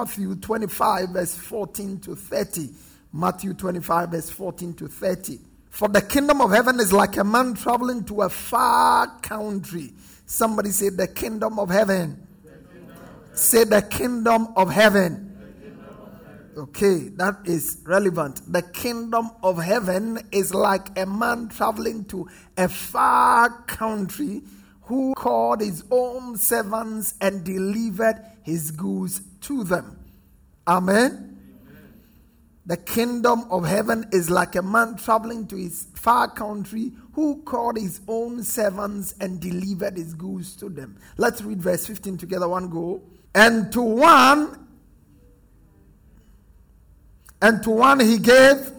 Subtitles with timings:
[0.00, 2.70] Matthew 25, verse 14 to 30.
[3.12, 5.38] Matthew 25, verse 14 to 30.
[5.68, 9.92] For the kingdom of heaven is like a man traveling to a far country.
[10.24, 12.26] Somebody say, The kingdom of heaven.
[13.34, 15.26] Say, The kingdom of heaven.
[16.56, 18.40] Okay, that is relevant.
[18.50, 22.26] The kingdom of heaven is like a man traveling to
[22.56, 24.40] a far country
[24.90, 29.96] who called his own servants and delivered his goods to them.
[30.66, 31.38] Amen.
[32.66, 37.78] The kingdom of heaven is like a man traveling to his far country who called
[37.78, 40.96] his own servants and delivered his goods to them.
[41.16, 43.00] Let's read verse 15 together, one go.
[43.32, 44.66] And to one,
[47.40, 48.72] and to one he gave,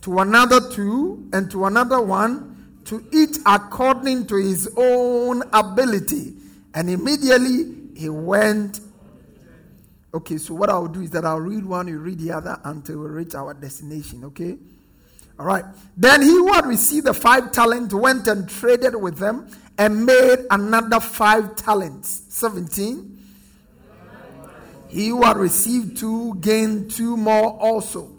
[0.00, 2.55] to another two, and to another one,
[2.86, 6.34] to each according to his own ability.
[6.74, 8.80] And immediately he went
[10.16, 13.00] Okay, so what I'll do is that I'll read one, you read the other until
[13.00, 14.56] we reach our destination, okay?
[15.38, 15.62] All right.
[15.94, 19.46] Then he who had received the five talents went and traded with them
[19.76, 22.22] and made another five talents.
[22.30, 23.18] 17.
[24.88, 28.10] He who had received two gained two more also.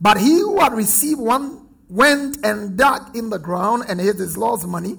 [0.00, 4.36] But he who had received one went and dug in the ground and hid his
[4.36, 4.96] lost money.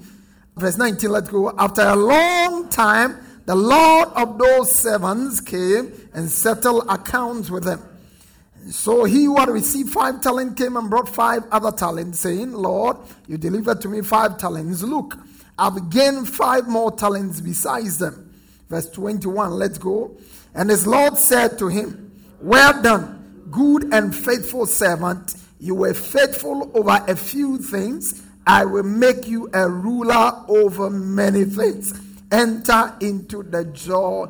[0.56, 1.53] Verse 19, let's go.
[1.58, 7.81] After a long time, the Lord of those servants came and settled accounts with them.
[8.70, 12.98] So he who had received five talents came and brought five other talents, saying, Lord,
[13.28, 14.84] you delivered to me five talents.
[14.84, 15.18] Look,
[15.58, 18.34] I've gained five more talents besides them.
[18.69, 20.18] Verse 21, let's go.
[20.54, 22.12] And his Lord said to him,
[22.42, 25.36] Well done, good and faithful servant.
[25.59, 28.23] You were faithful over a few things.
[28.45, 31.94] I will make you a ruler over many things
[32.31, 34.28] enter into the joy.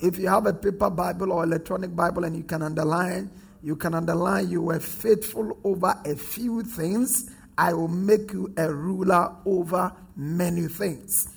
[0.00, 3.30] If you have a paper Bible or electronic Bible and you can underline,
[3.62, 7.30] you can underline, you were faithful over a few things.
[7.58, 11.28] I will make you a ruler over many things.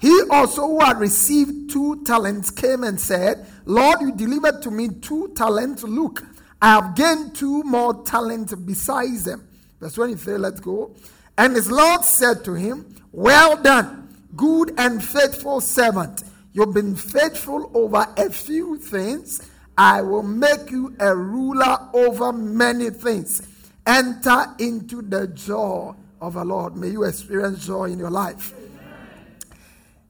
[0.00, 4.88] He also, who had received two talents, came and said, Lord, you delivered to me
[4.88, 5.82] two talents.
[5.82, 6.24] Look,
[6.60, 9.48] I have gained two more talents besides them.
[9.80, 10.94] Verse 23, let's go.
[11.36, 16.24] And his Lord said to him, Well done good and faithful servant.
[16.52, 19.48] You've been faithful over a few things.
[19.76, 23.42] I will make you a ruler over many things.
[23.86, 26.76] Enter into the joy of the Lord.
[26.76, 28.54] May you experience joy in your life.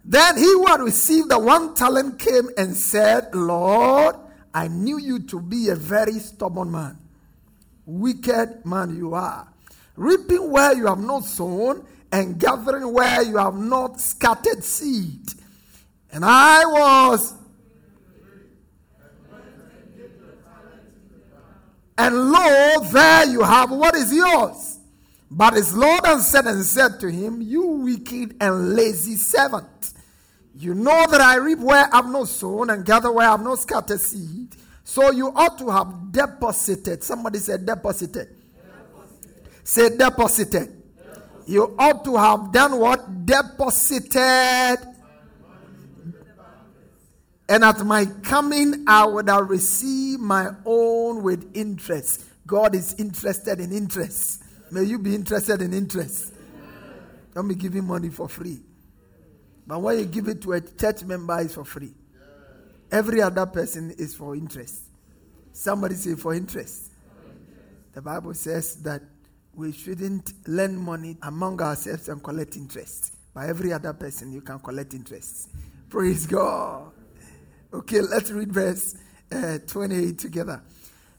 [0.04, 4.16] Then he who had received the one talent came and said, Lord,
[4.54, 6.98] I knew you to be a very stubborn man.
[7.86, 9.48] Wicked man you are.
[9.96, 15.26] Reaping where you have not sown and gathering where you have not scattered seed.
[16.12, 17.34] And I was.
[21.96, 24.78] And lo, there you have what is yours.
[25.30, 29.92] But his Lord answered and said to him, You wicked and lazy servant.
[30.58, 33.42] You know that I reap where I have not sown and gather where I have
[33.42, 34.56] not scattered seed.
[34.84, 37.04] So you ought to have deposited.
[37.04, 38.28] Somebody said deposited.
[38.56, 39.48] deposited.
[39.62, 40.78] Say deposited
[41.48, 43.24] you ought to have done what?
[43.24, 44.76] Deposited.
[47.48, 52.22] And at my coming, I would have received my own with interest.
[52.46, 54.42] God is interested in interest.
[54.70, 56.34] May you be interested in interest.
[57.34, 58.60] Don't be giving money for free.
[59.68, 61.92] But when you give it to a church member, it's for free.
[62.90, 64.84] Every other person is for interest.
[65.52, 66.90] Somebody say for interest.
[67.92, 69.02] The Bible says that
[69.54, 73.14] we shouldn't lend money among ourselves and collect interest.
[73.34, 75.50] By every other person, you can collect interest.
[75.90, 76.90] Praise God.
[77.74, 78.96] Okay, let's read verse
[79.30, 80.62] uh, 28 together.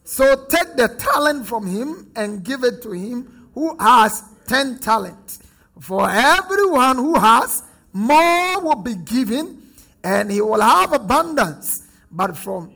[0.04, 5.40] So take the talent from him and give it to him who has 10 talents.
[5.80, 7.62] For everyone who has,
[7.94, 9.62] more will be given,
[10.04, 11.84] and he will have abundance.
[12.12, 12.74] But from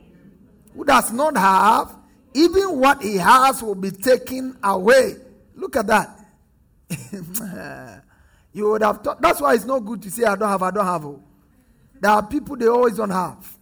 [0.74, 1.96] who does not have,
[2.34, 5.16] even what he has will be taken away.
[5.54, 6.20] Look at that.
[8.52, 10.70] you would have thought, that's why it's not good to say, I don't have, I
[10.70, 11.06] don't have.
[12.00, 13.56] There are people they always don't have.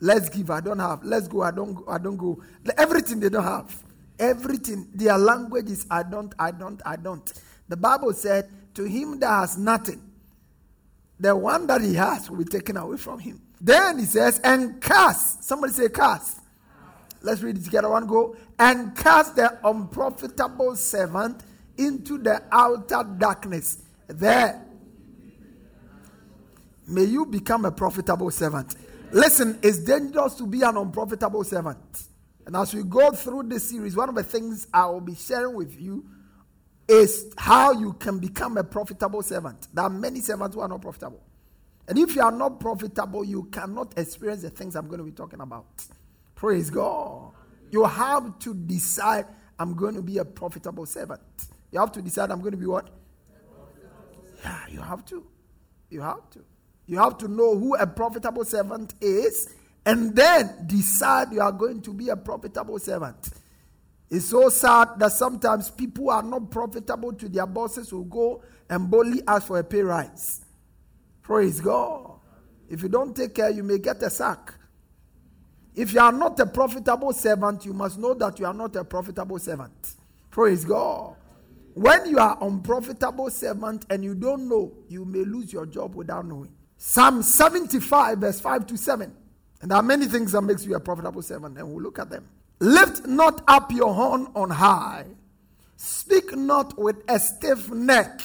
[0.00, 1.04] Let's give, I don't have.
[1.04, 2.42] Let's go, I don't I don't go.
[2.76, 3.82] Everything they don't have.
[4.18, 4.88] Everything.
[4.94, 7.32] Their language is I don't, I don't, I don't.
[7.68, 10.02] The Bible said, To him that has nothing,
[11.18, 13.40] the one that he has will be taken away from him.
[13.60, 15.44] Then he says, and cast.
[15.44, 16.40] Somebody say cast.
[17.22, 17.88] Let's read it together.
[17.88, 18.36] One go.
[18.58, 21.42] And cast the unprofitable servant
[21.78, 23.82] into the outer darkness.
[24.06, 24.62] There.
[26.86, 28.76] May you become a profitable servant.
[29.10, 31.78] Listen, it's dangerous to be an unprofitable servant.
[32.44, 35.56] And as we go through this series, one of the things I will be sharing
[35.56, 36.04] with you
[36.88, 39.68] is how you can become a profitable servant.
[39.74, 41.22] There are many servants who are not profitable.
[41.88, 45.12] And if you are not profitable, you cannot experience the things I'm going to be
[45.12, 45.66] talking about.
[46.34, 47.32] Praise God.
[47.70, 49.26] You have to decide,
[49.58, 51.20] I'm going to be a profitable servant.
[51.72, 52.90] You have to decide, I'm going to be what?
[54.44, 55.26] Yeah, you have to.
[55.90, 56.44] You have to.
[56.86, 59.52] You have to know who a profitable servant is
[59.84, 63.30] and then decide you are going to be a profitable servant.
[64.08, 68.90] It's so sad that sometimes people are not profitable to their bosses who go and
[68.90, 70.44] boldly ask for a pay rise.
[71.22, 72.20] Praise God.
[72.68, 74.54] If you don't take care, you may get a sack.
[75.74, 78.84] If you are not a profitable servant, you must know that you are not a
[78.84, 79.94] profitable servant.
[80.30, 81.16] Praise God.
[81.74, 86.26] When you are unprofitable servant and you don't know, you may lose your job without
[86.26, 86.52] knowing.
[86.78, 89.14] Psalm 75, verse 5 to 7.
[89.60, 92.08] And there are many things that makes you a profitable servant, and we'll look at
[92.08, 92.26] them.
[92.58, 95.06] Lift not up your horn on high.
[95.76, 98.22] Speak not with a stiff neck.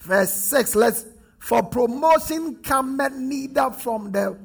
[0.00, 0.74] Verse 6.
[0.74, 1.06] Let's
[1.38, 4.38] for promotion cometh neither from the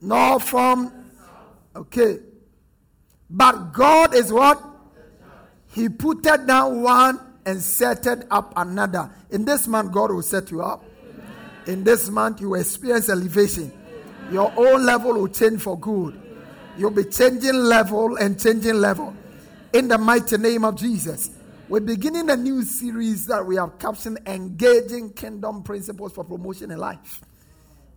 [0.00, 0.92] nor from
[1.74, 2.20] okay.
[3.30, 4.62] But God is what?
[5.74, 9.10] He put down one and set up another.
[9.30, 10.84] In this month, God will set you up.
[11.66, 13.72] In this month, you will experience elevation.
[14.30, 16.27] Your own level will change for good.
[16.78, 19.12] You'll be changing level and changing level.
[19.72, 21.30] In the mighty name of Jesus.
[21.68, 26.78] We're beginning a new series that we have captioned Engaging Kingdom Principles for Promotion in
[26.78, 27.20] Life.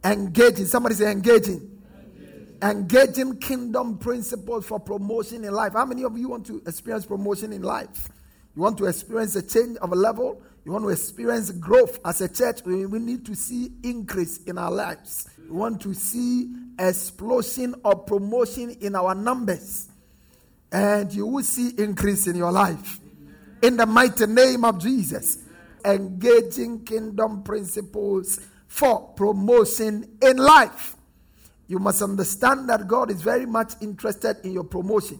[0.03, 0.65] Engaging.
[0.65, 1.79] Somebody say engaging.
[1.95, 2.57] engaging.
[2.63, 5.73] Engaging kingdom principles for promotion in life.
[5.73, 8.09] How many of you want to experience promotion in life?
[8.55, 10.41] You want to experience a change of a level?
[10.63, 12.61] You want to experience growth as a church?
[12.63, 15.27] We, we need to see increase in our lives.
[15.49, 19.89] We want to see explosion or promotion in our numbers.
[20.71, 22.99] And you will see increase in your life.
[23.61, 25.39] In the mighty name of Jesus.
[25.83, 30.95] Engaging kingdom principles for promotion in life.
[31.67, 35.19] You must understand that God is very much interested in your promotion.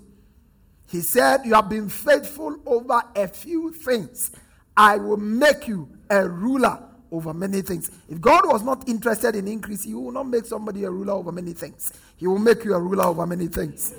[0.88, 4.32] He said, You have been faithful over a few things.
[4.76, 7.92] I will make you a ruler over many things.
[8.10, 11.32] If God was not interested in increase, He will not make somebody a ruler over
[11.32, 11.92] many things.
[12.18, 13.94] He will make you a ruler over many things.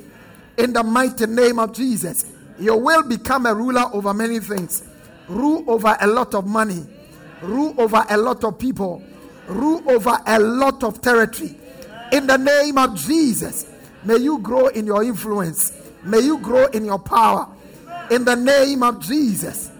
[0.56, 2.26] In the mighty name of Jesus,
[2.58, 4.82] you will become a ruler over many things.
[5.28, 6.84] Rule over a lot of money,
[7.42, 9.02] rule over a lot of people,
[9.46, 11.56] rule over a lot of territory.
[12.12, 13.66] In the name of Jesus,
[14.04, 15.72] may you grow in your influence.
[16.04, 17.48] May you grow in your power
[18.10, 19.71] in the name of Jesus.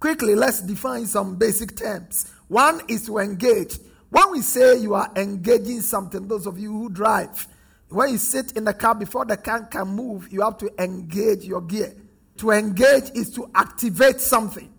[0.00, 2.32] Quickly, let's define some basic terms.
[2.48, 3.78] One is to engage.
[4.08, 7.46] When we say you are engaging something, those of you who drive,
[7.90, 11.44] when you sit in the car before the car can move, you have to engage
[11.44, 11.94] your gear.
[12.38, 14.72] To engage is to activate something,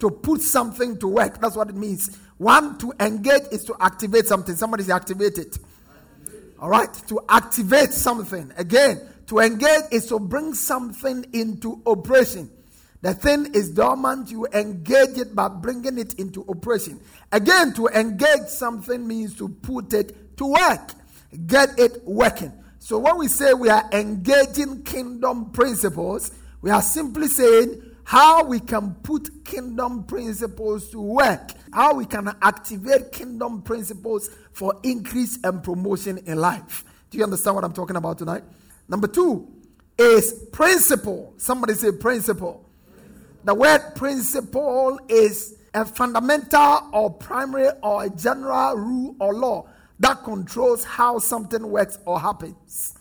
[0.00, 1.40] to put something to work.
[1.40, 2.18] That's what it means.
[2.38, 4.56] One, to engage is to activate something.
[4.56, 5.56] Somebody's activated.
[6.58, 8.52] All right, to activate something.
[8.56, 12.50] Again, to engage is to bring something into operation.
[13.02, 17.00] The thing is dormant, you engage it by bringing it into operation.
[17.32, 20.92] Again, to engage something means to put it to work,
[21.46, 22.52] get it working.
[22.78, 26.30] So when we say we are engaging kingdom principles,
[26.60, 32.28] we are simply saying how we can put kingdom principles to work, how we can
[32.40, 36.84] activate kingdom principles for increase and promotion in life.
[37.10, 38.44] Do you understand what I'm talking about tonight?
[38.88, 39.48] Number two
[39.98, 41.34] is principle.
[41.36, 42.68] Somebody say principle.
[43.44, 49.66] The word principle is a fundamental or primary or a general rule or law
[49.98, 52.98] that controls how something works or happens.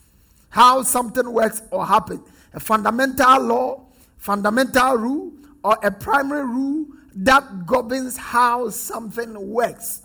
[0.50, 2.21] How something works or happens.
[2.53, 3.86] A fundamental law,
[4.17, 5.33] fundamental rule,
[5.63, 10.01] or a primary rule that governs how something works.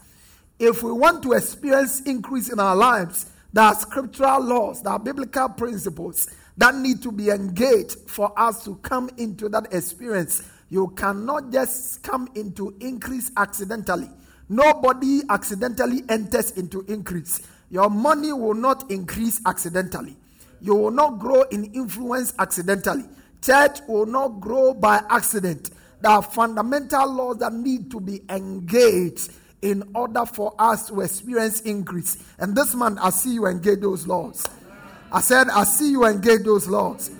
[0.58, 4.98] If we want to experience increase in our lives, there are scriptural laws, there are
[4.98, 6.28] biblical principles
[6.58, 10.42] that need to be engaged for us to come into that experience.
[10.68, 14.10] You cannot just come into increase accidentally.
[14.48, 17.42] Nobody accidentally enters into increase.
[17.70, 20.16] Your money will not increase accidentally.
[20.60, 23.04] You will not grow in influence accidentally.
[23.42, 25.70] Church will not grow by accident.
[26.00, 29.32] There are fundamental laws that need to be engaged
[29.62, 32.22] in order for us to experience increase.
[32.38, 34.44] And this month, I see you engage those laws.
[35.12, 37.10] I said, I see you engage those laws.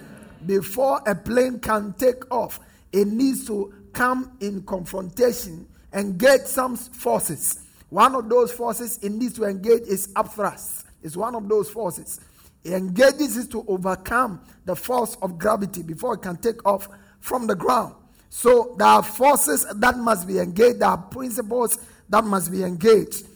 [0.45, 2.61] Before a plane can take off,
[2.93, 7.61] it needs to come in confrontation, engage some forces.
[7.89, 10.85] One of those forces it needs to engage is upthrust.
[11.03, 12.21] It's one of those forces.
[12.65, 16.89] It engages it to overcome the force of gravity before it can take off
[17.21, 17.95] from the ground.
[18.29, 21.79] So there are forces that must be engaged, there are principles
[22.09, 23.27] that must be engaged.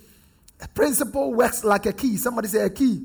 [0.60, 2.16] A principle works like a key.
[2.16, 3.02] Somebody say a key.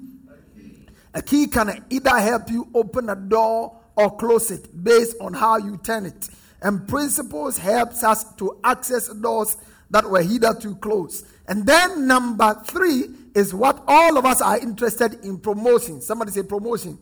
[1.15, 5.57] A key can either help you open a door or close it based on how
[5.57, 6.27] you turn it.
[6.61, 9.55] And principles helps us to access doors
[9.89, 11.25] that were hitherto closed.
[11.47, 16.01] And then number three is what all of us are interested in promotion.
[16.01, 16.99] Somebody say promotion.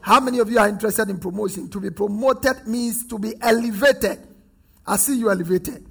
[0.00, 1.68] How many of you are interested in promotion?
[1.70, 4.18] To be promoted means to be elevated.
[4.84, 5.86] I see you elevated.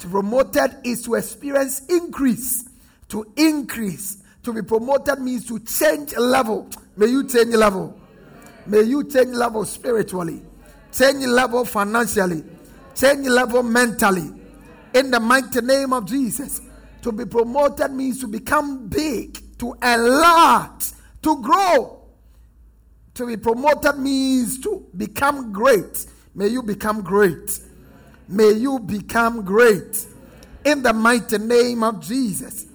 [0.00, 2.68] To be promoted is to experience increase.
[3.08, 6.68] To increase to be promoted means to change level.
[6.96, 7.98] May you change level.
[8.66, 10.42] May you change level spiritually,
[10.92, 12.44] change level financially,
[12.94, 14.32] change level mentally.
[14.94, 16.60] In the mighty name of Jesus.
[17.02, 20.92] To be promoted means to become big, to enlarge,
[21.22, 22.02] to grow.
[23.14, 26.06] To be promoted means to become great.
[26.34, 27.58] May you become great.
[28.28, 30.06] May you become great.
[30.64, 32.66] In the mighty name of Jesus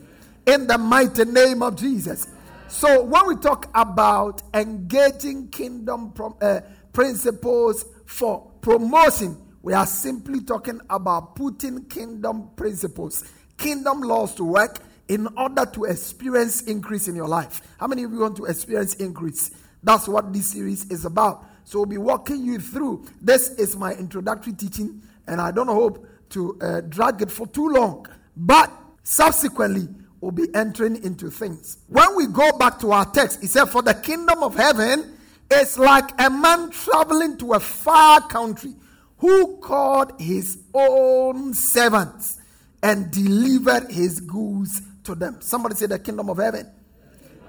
[0.45, 2.27] in the mighty name of Jesus.
[2.67, 6.61] So, when we talk about engaging kingdom prom- uh,
[6.93, 13.23] principles for promotion, we are simply talking about putting kingdom principles,
[13.57, 17.61] kingdom laws to work in order to experience increase in your life.
[17.79, 19.51] How many of you want to experience increase?
[19.83, 21.45] That's what this series is about.
[21.63, 23.05] So, we'll be walking you through.
[23.21, 27.69] This is my introductory teaching, and I don't hope to uh, drag it for too
[27.69, 28.07] long.
[28.35, 28.71] But
[29.03, 29.87] subsequently,
[30.21, 31.77] will be entering into things.
[31.87, 35.17] When we go back to our text, he said, For the kingdom of heaven
[35.51, 38.73] is like a man traveling to a far country
[39.17, 42.39] who called his own servants
[42.81, 45.37] and delivered his goods to them.
[45.41, 46.71] Somebody say, The kingdom of heaven.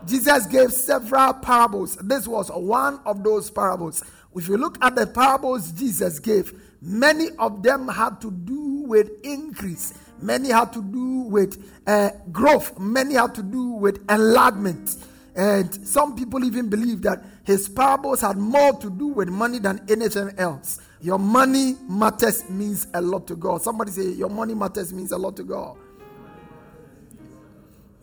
[0.07, 1.97] Jesus gave several parables.
[1.97, 4.05] This was one of those parables.
[4.35, 9.11] If you look at the parables Jesus gave, many of them had to do with
[9.25, 12.79] increase Many had to do with uh, growth.
[12.79, 14.97] Many had to do with enlargement.
[15.35, 19.85] And some people even believe that his parables had more to do with money than
[19.89, 20.81] anything else.
[21.01, 23.63] Your money matters means a lot to God.
[23.63, 25.77] Somebody say, Your money matters means a lot to God.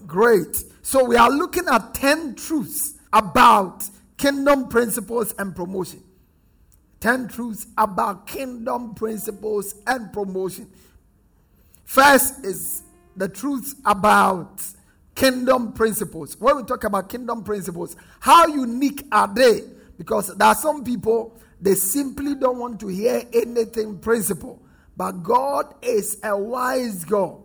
[0.05, 0.63] Great.
[0.84, 3.84] So we are looking at 10 truths about
[4.17, 6.03] kingdom principles and promotion.
[7.00, 10.72] 10 truths about kingdom principles and promotion.
[11.83, 12.83] First is
[13.15, 14.61] the truth about
[15.15, 16.39] kingdom principles.
[16.39, 19.61] When we talk about kingdom principles, how unique are they?
[19.97, 24.61] Because there are some people, they simply don't want to hear anything principle.
[24.97, 27.41] But God is a wise God.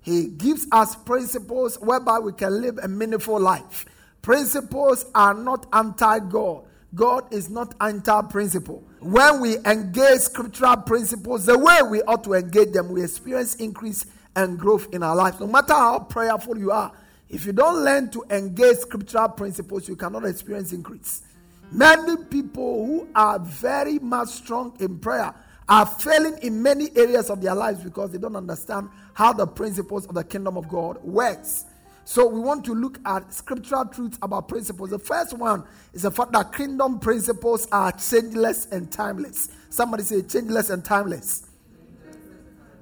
[0.00, 3.86] He gives us principles whereby we can live a meaningful life.
[4.20, 6.64] Principles are not anti God.
[6.94, 8.84] God is not anti principle.
[9.00, 14.04] When we engage scriptural principles the way we ought to engage them, we experience increase
[14.36, 15.40] and growth in our life.
[15.40, 16.92] No matter how prayerful you are,
[17.28, 21.22] if you don't learn to engage scriptural principles, you cannot experience increase.
[21.70, 25.34] Many people who are very much strong in prayer
[25.68, 30.04] are failing in many areas of their lives because they don't understand how the principles
[30.06, 31.64] of the kingdom of God works.
[32.04, 34.90] So we want to look at scriptural truths about principles.
[34.90, 39.50] The first one is the fact that kingdom principles are changeless and timeless.
[39.70, 41.46] Somebody say changeless and timeless.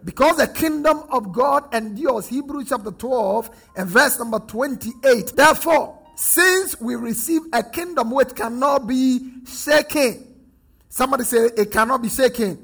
[0.05, 2.27] Because the kingdom of God endures.
[2.29, 5.37] Hebrews chapter 12 and verse number 28.
[5.37, 10.27] Therefore, since we receive a kingdom which cannot be shaken.
[10.89, 12.59] Somebody say it cannot be shaken.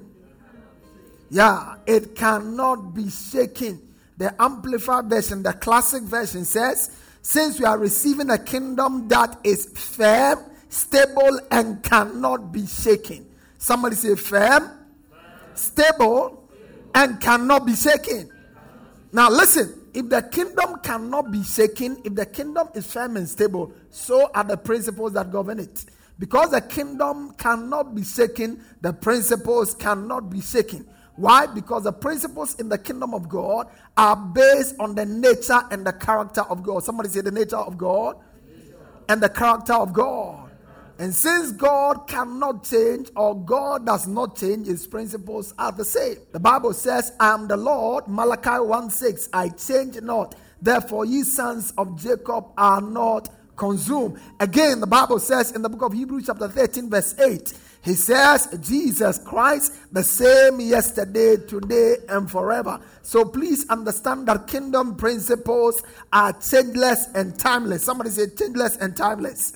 [1.30, 3.85] Yeah, it cannot be shaken.
[4.16, 6.90] The Amplified Version, the classic version says,
[7.22, 13.26] since we are receiving a kingdom that is firm, stable, and cannot be shaken.
[13.58, 14.70] Somebody say firm,
[15.54, 16.48] stable,
[16.94, 18.30] and cannot be shaken.
[19.12, 23.72] Now, listen if the kingdom cannot be shaken, if the kingdom is firm and stable,
[23.88, 25.86] so are the principles that govern it.
[26.18, 30.86] Because the kingdom cannot be shaken, the principles cannot be shaken.
[31.16, 31.46] Why?
[31.46, 35.92] Because the principles in the kingdom of God are based on the nature and the
[35.92, 36.84] character of God.
[36.84, 38.16] Somebody say the nature of God
[39.08, 40.50] and the character of God.
[40.98, 46.16] And since God cannot change or God does not change, his principles are the same.
[46.32, 50.34] The Bible says, I am the Lord, Malachi 1 6, I change not.
[50.60, 54.18] Therefore, ye sons of Jacob are not consumed.
[54.40, 57.52] Again, the Bible says in the book of Hebrews, chapter 13, verse 8,
[57.86, 62.80] he says, Jesus Christ, the same yesterday, today, and forever.
[63.02, 67.84] So please understand that kingdom principles are changeless and timeless.
[67.84, 69.52] Somebody say, changeless and timeless.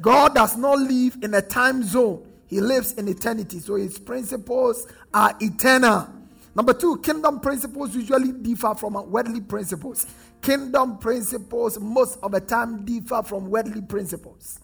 [0.00, 3.58] God does not live in a time zone, He lives in eternity.
[3.58, 6.08] So His principles are eternal.
[6.54, 10.06] Number two, kingdom principles usually differ from worldly principles.
[10.40, 14.60] Kingdom principles, most of the time, differ from worldly principles.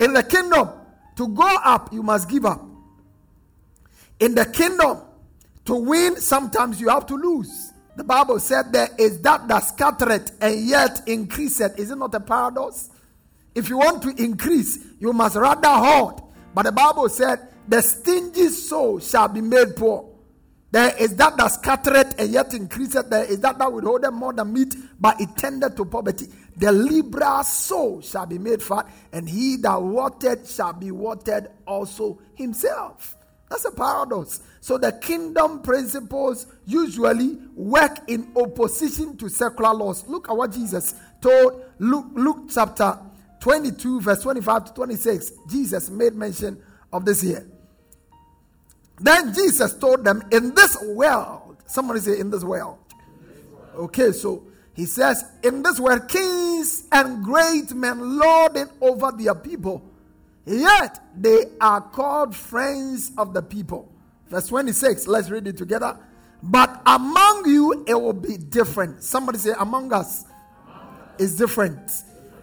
[0.00, 0.70] In the kingdom,
[1.16, 2.60] to go up, you must give up.
[4.20, 4.98] In the kingdom,
[5.64, 7.72] to win, sometimes you have to lose.
[7.96, 11.78] The Bible said there is that that scattereth and yet increaseth.
[11.78, 12.88] Is it not a paradox?
[13.54, 16.22] If you want to increase, you must rather hoard.
[16.54, 20.08] But the Bible said, the stingy soul shall be made poor.
[20.70, 23.10] There is that that scattereth and yet increaseth.
[23.10, 26.28] There is that that withholdeth more than meat, but it tended to poverty.
[26.56, 32.20] The liberal soul shall be made fat, and he that watered shall be watered also
[32.34, 33.16] himself.
[33.48, 34.40] That's a paradox.
[34.60, 40.06] So the kingdom principles usually work in opposition to secular laws.
[40.06, 42.98] Look at what Jesus told Luke, Luke chapter
[43.40, 47.46] 22, verse 25 to 26, Jesus made mention of this here.
[49.00, 52.78] Then Jesus told them, In this world, somebody say, In this world.
[53.74, 59.34] Okay, so he says, In this world, kings and great men lord it over their
[59.34, 59.82] people,
[60.46, 63.92] yet they are called friends of the people.
[64.28, 65.98] Verse 26, let's read it together.
[66.42, 69.02] But among you, it will be different.
[69.02, 70.24] Somebody say, Among us,
[71.18, 71.78] is different.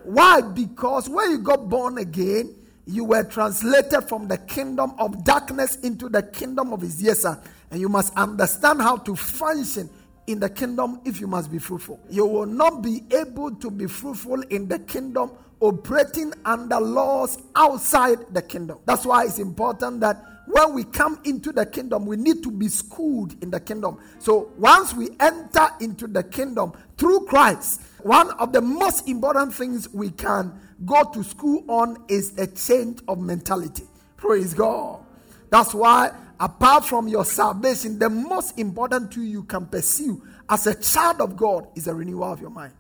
[0.03, 0.41] Why?
[0.41, 6.09] Because when you got born again, you were translated from the kingdom of darkness into
[6.09, 7.39] the kingdom of his dear son.
[7.69, 9.89] And you must understand how to function
[10.29, 11.99] in the kingdom if you must be fruitful.
[12.09, 18.19] You will not be able to be fruitful in the kingdom operating under laws outside
[18.31, 18.77] the kingdom.
[18.85, 22.67] That's why it's important that when we come into the kingdom, we need to be
[22.69, 23.97] schooled in the kingdom.
[24.19, 29.89] So once we enter into the kingdom through Christ, one of the most important things
[29.89, 30.53] we can
[30.85, 33.83] go to school on is a change of mentality.
[34.15, 35.03] Praise God.
[35.49, 40.75] That's why, apart from your salvation, the most important tool you can pursue as a
[40.75, 42.73] child of God is a renewal of your mind.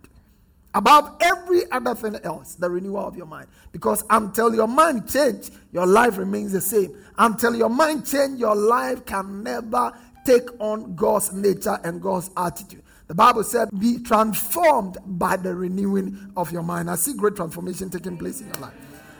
[0.73, 3.47] Above every other thing else, the renewal of your mind.
[3.71, 6.95] Because until your mind change, your life remains the same.
[7.17, 9.91] Until your mind change, your life can never
[10.25, 12.83] take on God's nature and God's attitude.
[13.07, 16.91] The Bible said, Be transformed by the renewing of your mind.
[16.91, 18.73] I see great transformation taking place in your life.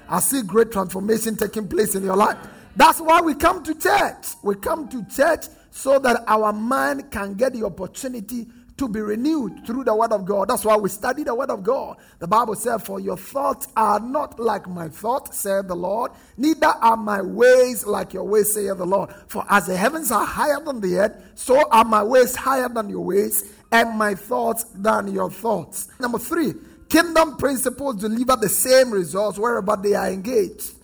[0.08, 2.38] I see great transformation taking place in your life.
[2.80, 4.36] That's why we come to church.
[4.42, 9.68] We come to church so that our mind can get the opportunity to be renewed
[9.68, 10.48] through the word of God.
[10.48, 11.98] That's why we study the word of God.
[12.20, 16.68] The Bible says, For your thoughts are not like my thoughts, said the Lord, neither
[16.68, 19.14] are my ways like your ways, saith the Lord.
[19.28, 22.88] For as the heavens are higher than the earth, so are my ways higher than
[22.88, 25.90] your ways, and my thoughts than your thoughts.
[26.00, 26.54] Number three,
[26.88, 30.79] kingdom principles deliver the same results wherever they are engaged.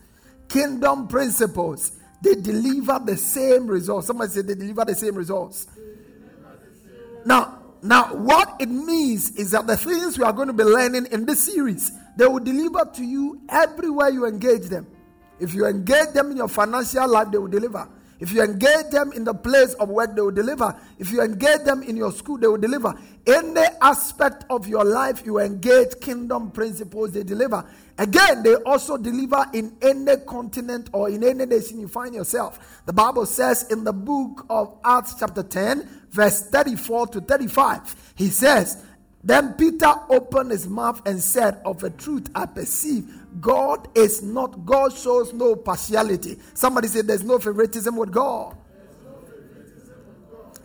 [0.48, 4.08] Kingdom principles, they deliver the same results.
[4.08, 5.68] Somebody say they deliver the same results.
[7.26, 11.08] Now, now, what it means is that the things we are going to be learning
[11.12, 14.88] in this series, they will deliver to you everywhere you engage them.
[15.40, 17.88] If you engage them in your financial life, they will deliver.
[18.20, 20.76] If you engage them in the place of work, they will deliver.
[20.98, 22.94] If you engage them in your school, they will deliver.
[23.28, 27.66] Any aspect of your life you engage kingdom principles, they deliver.
[27.98, 32.82] Again, they also deliver in any continent or in any nation you find yourself.
[32.86, 38.30] The Bible says in the book of Acts, chapter 10, verse 34 to 35, he
[38.30, 38.84] says,
[39.24, 44.66] Then Peter opened his mouth and said, Of a truth I perceive God is not,
[44.66, 46.38] God shows no partiality.
[46.54, 48.56] Somebody said there's no favoritism with God.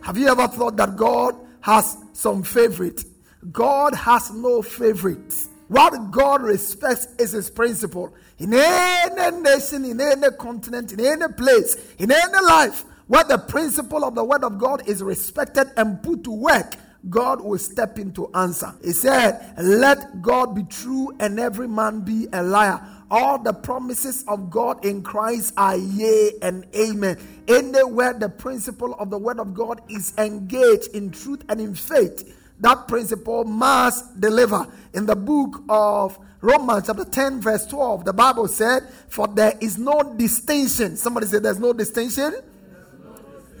[0.01, 3.03] Have you ever thought that God has some favorite?
[3.51, 5.49] God has no favorites.
[5.67, 8.13] What God respects is his principle.
[8.39, 14.03] In any nation, in any continent, in any place, in any life, where the principle
[14.03, 16.75] of the word of God is respected and put to work,
[17.09, 18.73] God will step in to answer.
[18.83, 22.79] He said, Let God be true and every man be a liar.
[23.09, 27.17] All the promises of God in Christ are yea and amen.
[27.47, 32.37] Anywhere the principle of the word of God is engaged in truth and in faith,
[32.59, 34.67] that principle must deliver.
[34.93, 39.77] In the book of Romans, chapter 10, verse 12, the Bible said, For there is
[39.77, 40.95] no distinction.
[40.95, 42.35] Somebody said, There's no distinction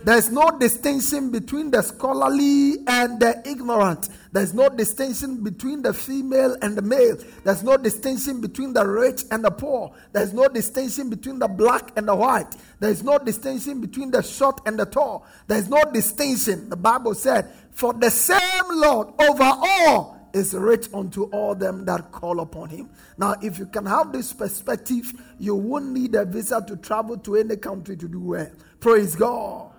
[0.03, 4.09] there's no distinction between the scholarly and the ignorant.
[4.31, 7.17] There's no distinction between the female and the male.
[7.43, 9.93] There's no distinction between the rich and the poor.
[10.11, 12.55] There's no distinction between the black and the white.
[12.79, 15.25] There's no distinction between the short and the tall.
[15.47, 16.69] There's no distinction.
[16.69, 22.11] The Bible said, For the same Lord over all is rich unto all them that
[22.11, 22.89] call upon him.
[23.17, 27.35] Now, if you can have this perspective, you won't need a visa to travel to
[27.35, 28.49] any country to do well.
[28.79, 29.70] Praise God.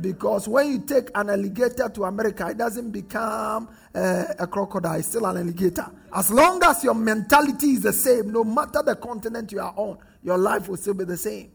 [0.00, 5.08] Because when you take an alligator to America, it doesn't become uh, a crocodile, it's
[5.08, 5.86] still an alligator.
[6.14, 9.98] As long as your mentality is the same, no matter the continent you are on,
[10.22, 11.50] your life will still be the same.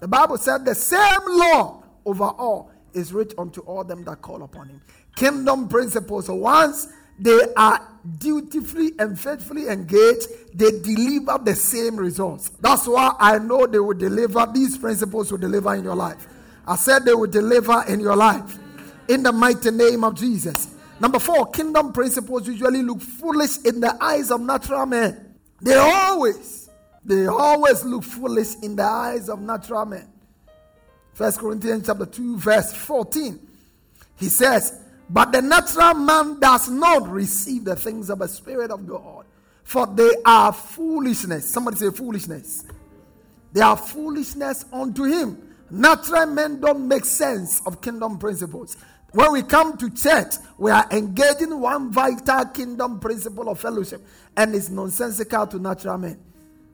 [0.00, 4.42] The Bible said, The same law over all is rich unto all them that call
[4.42, 4.82] upon him.
[5.14, 6.26] Kingdom principles.
[6.26, 7.80] So once they are
[8.18, 12.50] dutifully and faithfully engaged, they deliver the same results.
[12.60, 16.26] That's why I know they will deliver, these principles will deliver in your life.
[16.66, 18.58] I said they will deliver in your life.
[19.08, 20.74] In the mighty name of Jesus.
[20.98, 25.34] Number four, kingdom principles usually look foolish in the eyes of natural men.
[25.60, 26.68] They always,
[27.04, 30.08] they always look foolish in the eyes of natural men.
[31.12, 33.38] First Corinthians chapter 2, verse 14.
[34.16, 38.86] He says, But the natural man does not receive the things of the Spirit of
[38.86, 39.26] God,
[39.62, 41.48] for they are foolishness.
[41.48, 42.64] Somebody say foolishness.
[43.52, 48.76] They are foolishness unto him Natural men don't make sense of kingdom principles.
[49.12, 54.54] When we come to church, we are engaging one vital kingdom principle of fellowship, and
[54.54, 56.20] it's nonsensical to natural men.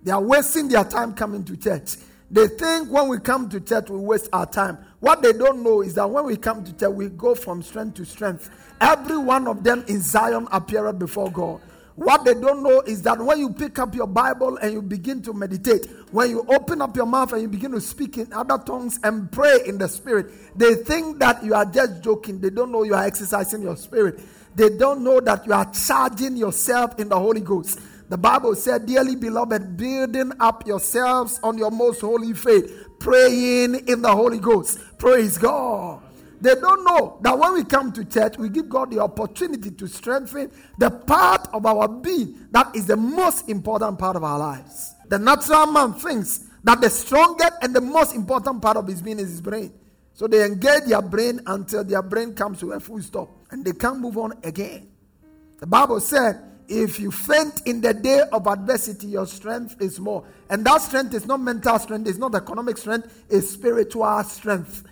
[0.03, 1.97] They are wasting their time coming to church.
[2.31, 4.79] They think when we come to church, we waste our time.
[5.01, 7.95] What they don't know is that when we come to church, we go from strength
[7.97, 8.51] to strength.
[8.81, 11.61] Every one of them in Zion appeared before God.
[11.97, 15.21] What they don't know is that when you pick up your Bible and you begin
[15.23, 18.59] to meditate, when you open up your mouth and you begin to speak in other
[18.59, 22.41] tongues and pray in the spirit, they think that you are just joking.
[22.41, 24.21] They don't know you are exercising your spirit.
[24.55, 27.79] They don't know that you are charging yourself in the Holy Ghost.
[28.09, 34.03] The Bible said, Dearly beloved, building up yourselves on your most holy faith, praying in
[34.03, 34.79] the Holy Ghost.
[34.99, 36.03] Praise God.
[36.43, 39.87] They don't know that when we come to church, we give God the opportunity to
[39.87, 44.97] strengthen the part of our being that is the most important part of our lives.
[45.09, 49.21] The natural man thinks that the strongest and the most important part of his being
[49.21, 49.73] is his brain.
[50.15, 53.73] So they engage their brain until their brain comes to a full stop and they
[53.73, 54.89] can't move on again.
[55.61, 60.25] The Bible said, if you faint in the day of adversity, your strength is more.
[60.51, 64.85] And that strength is not mental strength, it's not economic strength, it's spiritual strength.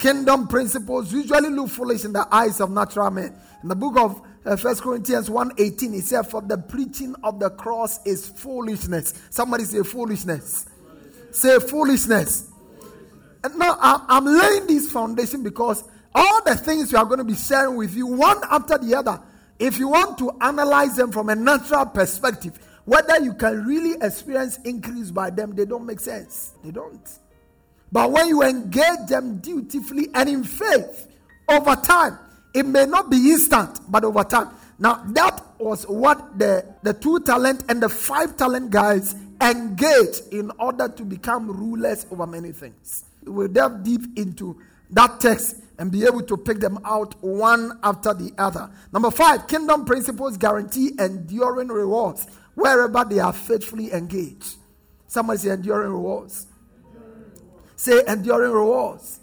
[0.00, 3.38] Kingdom principles usually look foolish in the eyes of natural men.
[3.62, 7.50] In the book of uh, 1 Corinthians 1.18, it says, For the preaching of the
[7.50, 9.12] cross is foolishness.
[9.28, 10.64] Somebody say foolishness.
[11.32, 12.50] Say foolishness.
[13.44, 15.84] And now I'm, I'm laying this foundation because
[16.14, 19.20] all the things we are going to be sharing with you, one after the other,
[19.58, 24.58] if you want to analyze them from a natural perspective, whether you can really experience
[24.64, 26.54] increase by them, they don't make sense.
[26.64, 27.06] They don't.
[27.92, 31.08] But when you engage them dutifully and in faith,
[31.48, 32.18] over time,
[32.54, 34.50] it may not be instant, but over time.
[34.78, 40.50] Now, that was what the, the two talent and the five talent guys engaged in
[40.58, 43.04] order to become rulers over many things.
[43.24, 48.14] We'll delve deep into that text and be able to pick them out one after
[48.14, 48.70] the other.
[48.92, 54.56] Number five, kingdom principles guarantee enduring rewards wherever they are faithfully engaged.
[55.06, 56.46] Somebody say enduring rewards.
[57.80, 59.20] Say enduring rewards.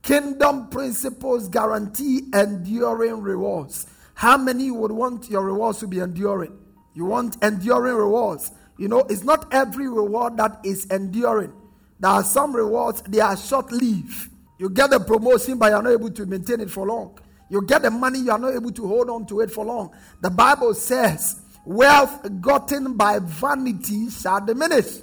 [0.00, 3.84] Kingdom principles guarantee enduring rewards.
[4.14, 6.58] How many would want your rewards to be enduring?
[6.94, 8.50] You want enduring rewards.
[8.78, 11.52] You know, it's not every reward that is enduring.
[12.00, 14.30] There are some rewards, they are short lived.
[14.58, 17.18] You get the promotion, but you're not able to maintain it for long.
[17.50, 19.94] You get the money, you are not able to hold on to it for long.
[20.22, 25.00] The Bible says, wealth gotten by vanity shall diminish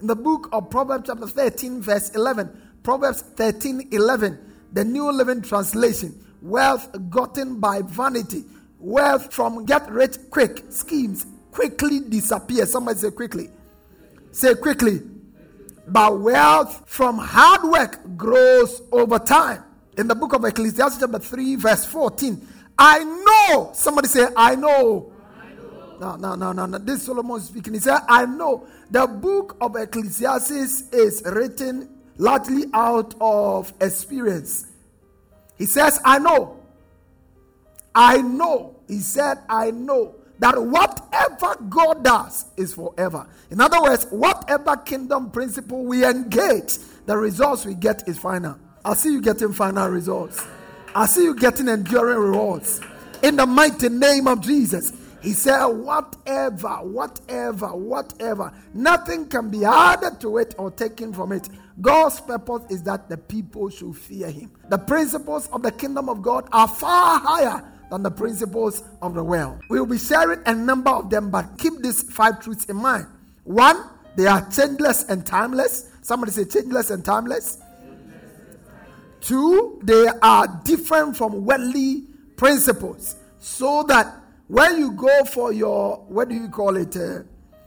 [0.00, 2.62] in the book of Proverbs, chapter 13, verse 11.
[2.82, 4.38] Proverbs 13, 11,
[4.72, 6.22] the New Living Translation.
[6.42, 8.44] Wealth gotten by vanity
[8.78, 12.66] wealth from get rich quick schemes quickly disappear.
[12.66, 13.50] Somebody say quickly.
[14.32, 15.00] Say quickly.
[15.88, 19.64] But wealth from hard work grows over time.
[19.96, 22.46] In the book of Ecclesiastes, chapter 3, verse 14.
[22.78, 23.70] I know.
[23.72, 25.12] Somebody say, I know.
[26.00, 26.78] No, no, no, no, no.
[26.78, 27.74] This Solomon speaking.
[27.74, 28.66] He said, I know.
[28.90, 34.66] The book of Ecclesiastes is written largely out of experience.
[35.56, 36.60] He says, I know.
[37.94, 38.76] I know.
[38.88, 43.26] He said, I know that whatever God does is forever.
[43.50, 48.58] In other words, whatever kingdom principle we engage, the results we get is final.
[48.84, 50.46] I see you getting final results.
[50.94, 52.80] I see you getting enduring rewards.
[53.22, 54.92] In the mighty name of Jesus.
[55.26, 61.48] He said, whatever, whatever, whatever, nothing can be added to it or taken from it.
[61.80, 64.52] God's purpose is that the people should fear Him.
[64.68, 67.60] The principles of the kingdom of God are far higher
[67.90, 69.62] than the principles of the world.
[69.68, 73.08] We will be sharing a number of them, but keep these five truths in mind.
[73.42, 73.82] One,
[74.14, 75.90] they are changeless and timeless.
[76.02, 77.58] Somebody say changeless and timeless.
[79.20, 82.04] Two, they are different from worldly
[82.36, 83.16] principles.
[83.40, 87.22] So that when you go for your, what do you call it, uh,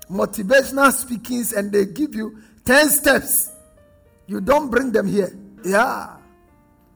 [0.10, 3.52] motivational speakings, and they give you 10 steps,
[4.28, 5.38] you don't bring them here.
[5.64, 6.16] Yeah.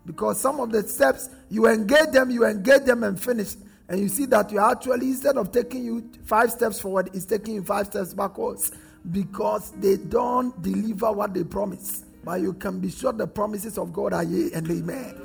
[0.05, 3.55] Because some of the steps, you engage them, you engage them and finish.
[3.89, 7.55] And you see that you actually, instead of taking you five steps forward, it's taking
[7.55, 8.71] you five steps backwards.
[9.11, 12.05] Because they don't deliver what they promise.
[12.23, 15.19] But you can be sure the promises of God are yea and amen.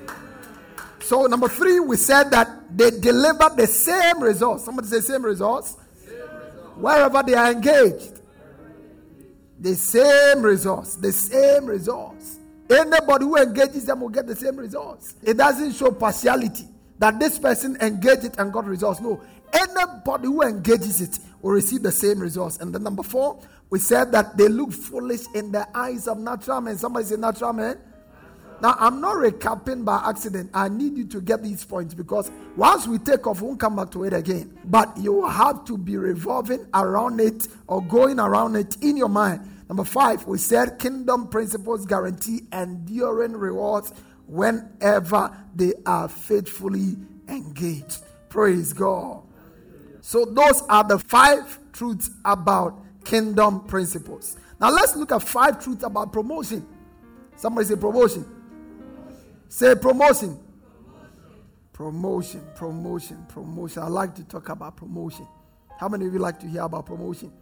[1.01, 4.64] So, number three, we said that they deliver the same results.
[4.64, 5.76] Somebody say same results.
[6.04, 6.76] Same results.
[6.76, 8.20] Wherever they are engaged.
[9.61, 10.96] The same results.
[10.96, 12.38] The same results.
[12.70, 15.14] Anybody who engages them will get the same results.
[15.22, 19.00] It doesn't show partiality that this person engaged it and got results.
[19.00, 19.20] No,
[19.52, 22.59] anybody who engages it will receive the same results.
[22.59, 26.61] And the number four, we said that they look foolish in the eyes of natural
[26.61, 26.76] men.
[26.76, 27.78] Somebody say natural men.
[28.61, 30.51] Now, I'm not recapping by accident.
[30.53, 33.77] I need you to get these points because once we take off, we won't come
[33.77, 34.59] back to it again.
[34.64, 39.49] But you have to be revolving around it or going around it in your mind
[39.68, 43.92] Number five, we said kingdom principles guarantee enduring rewards
[44.27, 46.97] whenever they are faithfully
[47.29, 48.03] engaged.
[48.31, 49.23] Praise God.
[50.01, 54.38] So, those are the five truths about kingdom principles.
[54.59, 56.66] Now, let's look at five truths about promotion.
[57.37, 58.25] Somebody say promotion.
[59.48, 60.38] Say promotion.
[61.72, 63.82] Promotion, promotion, promotion.
[63.82, 65.26] I like to talk about promotion.
[65.78, 67.32] How many of you like to hear about promotion?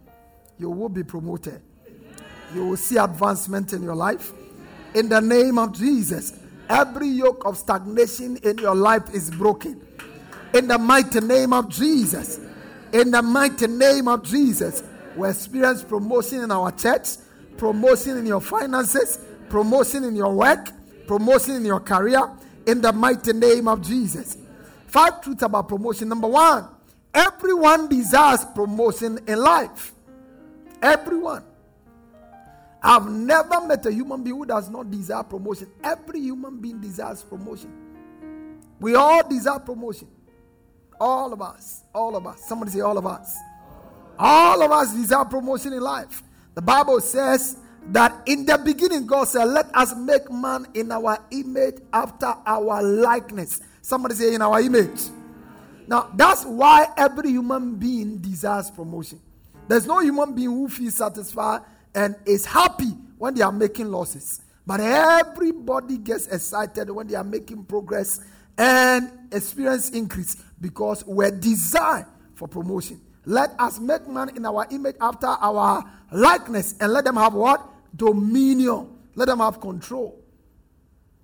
[0.59, 1.61] You will be promoted
[2.53, 4.31] you will see advancement in your life.
[4.93, 6.39] In the name of Jesus,
[6.69, 9.85] every yoke of stagnation in your life is broken.
[10.53, 12.39] In the mighty name of Jesus,
[12.93, 14.81] in the mighty name of Jesus,
[15.15, 17.09] we experience promotion in our church,
[17.57, 20.69] promotion in your finances, promotion in your work,
[21.07, 22.31] promotion in your career,
[22.65, 24.37] in the mighty name of Jesus.
[24.87, 26.09] Five truths about promotion.
[26.09, 26.67] Number one,
[27.13, 29.93] everyone desires promotion in life.
[30.81, 31.43] Everyone.
[32.81, 35.67] I've never met a human being who does not desire promotion.
[35.83, 37.71] Every human being desires promotion.
[38.79, 40.07] We all desire promotion.
[40.99, 41.83] All of us.
[41.93, 42.41] All of us.
[42.47, 43.35] Somebody say, all of us.
[44.19, 46.23] All of us desire promotion in life.
[46.53, 47.57] The Bible says
[47.91, 52.83] that in the beginning, God said, Let us make man in our image after our
[52.83, 53.61] likeness.
[53.81, 54.99] Somebody say, in our image.
[55.87, 59.21] Now, that's why every human being desires promotion.
[59.67, 61.61] There's no human being who feels satisfied
[61.95, 64.41] and is happy when they are making losses.
[64.65, 68.19] But everybody gets excited when they are making progress
[68.57, 72.99] and experience increase because we're designed for promotion.
[73.25, 77.65] Let us make man in our image after our likeness and let them have what?
[77.95, 78.87] Dominion.
[79.15, 80.19] Let them have control.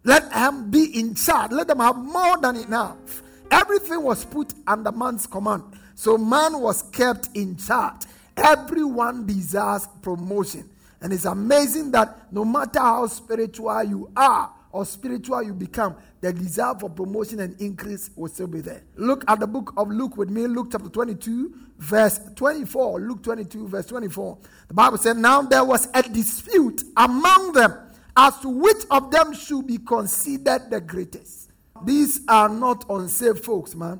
[0.04, 1.52] Let them be in charge.
[1.52, 3.24] Let them have more than enough.
[3.52, 5.64] Everything was put under man's command.
[5.96, 8.02] So man was kept in charge.
[8.36, 10.70] Everyone desires promotion.
[11.02, 16.34] And it's amazing that no matter how spiritual you are or spiritual you become, the
[16.34, 18.84] desire for promotion and increase will still be there.
[18.96, 23.02] Look at the book of Luke with me, Luke chapter 22, verse 24.
[23.02, 24.38] Luke 22, verse 24.
[24.70, 27.78] The Bible said, Now there was a dispute among them
[28.16, 31.52] as to which of them should be considered the greatest.
[31.84, 34.00] These are not unsaved folks, man.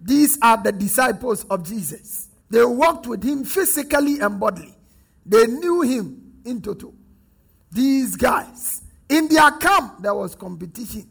[0.00, 2.28] These are the disciples of Jesus.
[2.48, 4.74] They walked with him physically and bodily.
[5.26, 6.94] They knew him in total.
[7.72, 11.08] These guys, in their camp, there was competition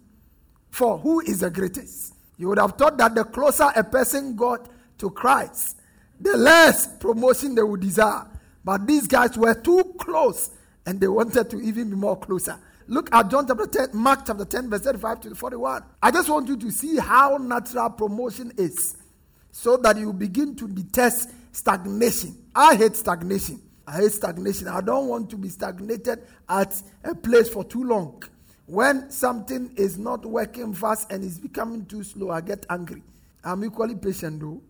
[0.71, 2.15] for who is the greatest.
[2.37, 5.78] You would have thought that the closer a person got to Christ,
[6.19, 8.25] the less promotion they would desire.
[8.63, 10.51] But these guys were too close
[10.85, 12.57] and they wanted to even be more closer.
[12.87, 15.83] Look at John chapter 10, Mark chapter 10, verse 35 to 41.
[16.01, 18.97] I just want you to see how natural promotion is
[19.51, 22.35] so that you begin to detest stagnation.
[22.55, 23.61] I hate stagnation.
[23.87, 24.67] I hate stagnation.
[24.67, 28.23] I don't want to be stagnated at a place for too long.
[28.65, 33.03] When something is not working fast and is becoming too slow, I get angry.
[33.43, 34.61] I'm equally patient though.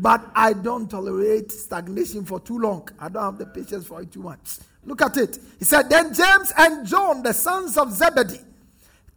[0.00, 2.88] But I don't tolerate stagnation for too long.
[2.98, 4.58] I don't have the patience for it too much.
[4.84, 5.38] Look at it.
[5.58, 8.40] He said, Then James and John, the sons of Zebedee,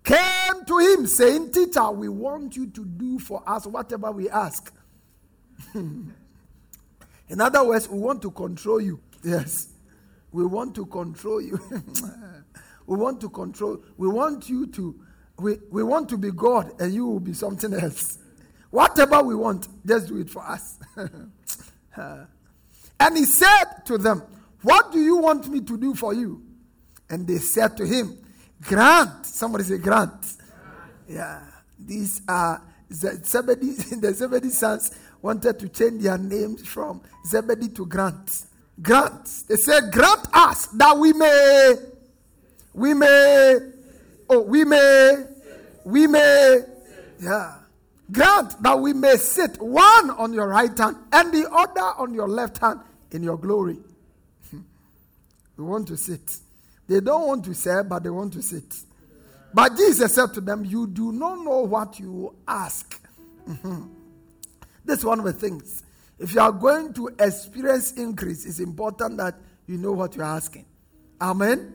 [0.03, 4.73] came to him, saying, Teacher, we want you to do for us whatever we ask.
[5.75, 8.99] In other words, we want to control you.
[9.23, 9.69] Yes.
[10.31, 11.59] We want to control you.
[12.87, 13.83] we want to control.
[13.97, 14.99] We want you to,
[15.37, 18.18] we, we want to be God and you will be something else.
[18.69, 20.77] Whatever we want, just do it for us.
[21.95, 24.23] and he said to them,
[24.62, 26.43] What do you want me to do for you?
[27.10, 28.17] And they said to him,
[28.62, 29.25] Grant.
[29.25, 30.36] Somebody say, Grant.
[31.08, 31.41] Yeah.
[31.79, 38.45] These are Zebedee, the Zebedee sons wanted to change their names from Zebedee to Grant.
[38.82, 39.25] Grant.
[39.47, 41.75] They said, Grant us that we may,
[42.73, 43.58] we may,
[44.29, 45.25] oh, we may,
[45.84, 46.60] we may,
[47.19, 47.58] yeah.
[48.11, 52.27] Grant that we may sit one on your right hand and the other on your
[52.27, 52.79] left hand
[53.11, 53.77] in your glory.
[54.51, 56.37] we want to sit.
[56.87, 58.83] They don't want to serve, but they want to sit.
[59.53, 62.99] But Jesus said to them, You do not know what you ask.
[63.47, 63.83] Mm-hmm.
[64.85, 65.83] This is one of the things.
[66.17, 69.35] If you are going to experience increase, it's important that
[69.67, 70.65] you know what you're asking.
[71.21, 71.73] Amen.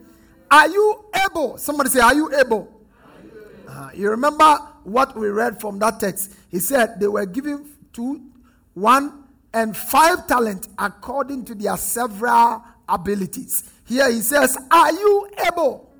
[0.51, 1.57] Are you able?
[1.57, 2.71] Somebody say, Are you able?
[3.67, 6.33] Uh, you remember what we read from that text?
[6.49, 8.21] He said they were given two,
[8.73, 13.69] one, and five talents according to their several abilities.
[13.85, 15.91] Here he says, Are you able?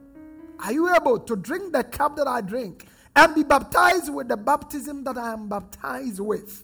[0.59, 4.37] Are you able to drink the cup that I drink and be baptized with the
[4.37, 6.63] baptism that I am baptized with?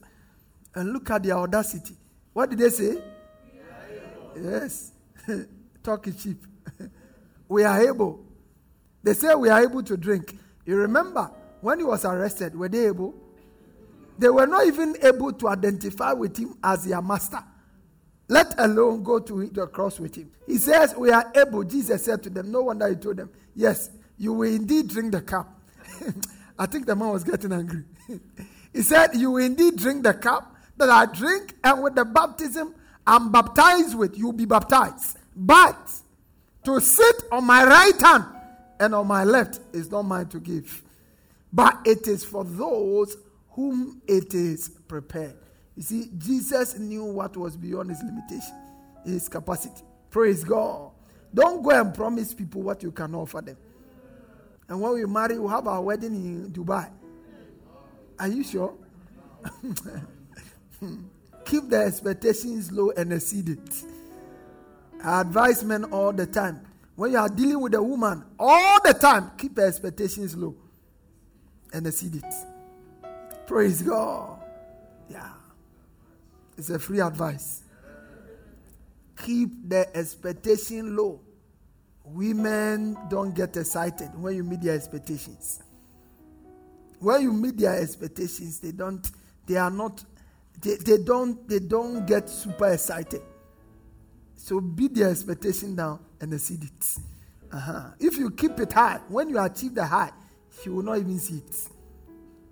[0.76, 1.96] And look at their audacity.
[2.34, 3.02] What did they say?
[4.40, 4.92] Yes.
[5.84, 6.46] Talk is cheap.
[7.48, 8.24] we are able.
[9.04, 10.38] They say we are able to drink.
[10.66, 11.32] You remember
[11.62, 13.14] when he was arrested, were they able?
[14.18, 17.44] They were not even able to identify with him as their master,
[18.28, 20.32] let alone go to the cross with him.
[20.46, 21.64] He says, We are able.
[21.64, 25.22] Jesus said to them, No wonder he told them, Yes, you will indeed drink the
[25.22, 25.60] cup.
[26.60, 27.84] I think the man was getting angry.
[28.74, 32.76] he said, You will indeed drink the cup that I drink, and with the baptism
[33.06, 35.18] I'm baptized with, you'll be baptized.
[35.36, 35.78] But
[36.64, 38.26] to sit on my right hand
[38.80, 40.84] and on my left is not mine to give,
[41.54, 43.18] but it is for those
[43.52, 45.36] whom it is prepared.
[45.76, 48.56] You see, Jesus knew what was beyond his limitation,
[49.06, 49.84] his capacity.
[50.10, 50.92] Praise God.
[51.34, 53.58] Don't go and promise people what you can offer them.
[54.68, 56.90] And when we marry, we'll have our wedding in Dubai.
[58.20, 58.74] Are you sure?
[61.46, 63.84] Keep the expectations low and exceed it.
[65.04, 66.62] I advise men all the time.
[66.96, 70.56] When you are dealing with a woman, all the time, keep expectations low
[71.74, 72.34] and exceed it.
[73.48, 74.40] Praise God.
[75.10, 75.30] Yeah.
[76.58, 77.64] It's a free advice.
[79.24, 81.20] Keep the expectation low.
[82.04, 85.62] Women don't get excited when you meet their expectations.
[87.00, 89.10] When you meet their expectations, they don't,
[89.48, 90.04] they are not,
[90.62, 93.22] they, they don't, they don't get super excited.
[94.36, 96.98] So beat their expectation down and exceed it.
[97.52, 97.92] Uh-huh.
[98.00, 100.12] If you keep it high, when you achieve the high,
[100.66, 101.70] you will not even see it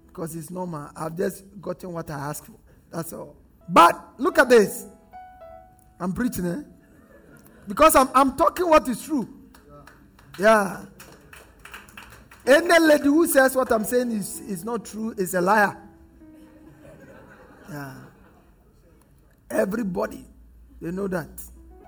[0.07, 0.89] because it's normal.
[0.95, 2.55] I've just gotten what I asked for.
[2.91, 3.35] That's all.
[3.67, 4.85] But look at this.
[5.99, 6.61] I'm preaching, eh?
[7.67, 9.27] Because I'm, I'm talking what is true.
[10.39, 10.85] Yeah.
[12.47, 15.77] Any lady who says what I'm saying is, is not true is a liar.
[17.69, 17.95] Yeah.
[19.51, 20.25] Everybody,
[20.81, 21.29] they know that.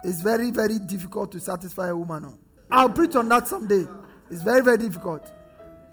[0.03, 2.37] It's very, very difficult to satisfy a woman.
[2.69, 3.87] I'll preach on that someday.
[4.29, 5.31] It's very, very difficult.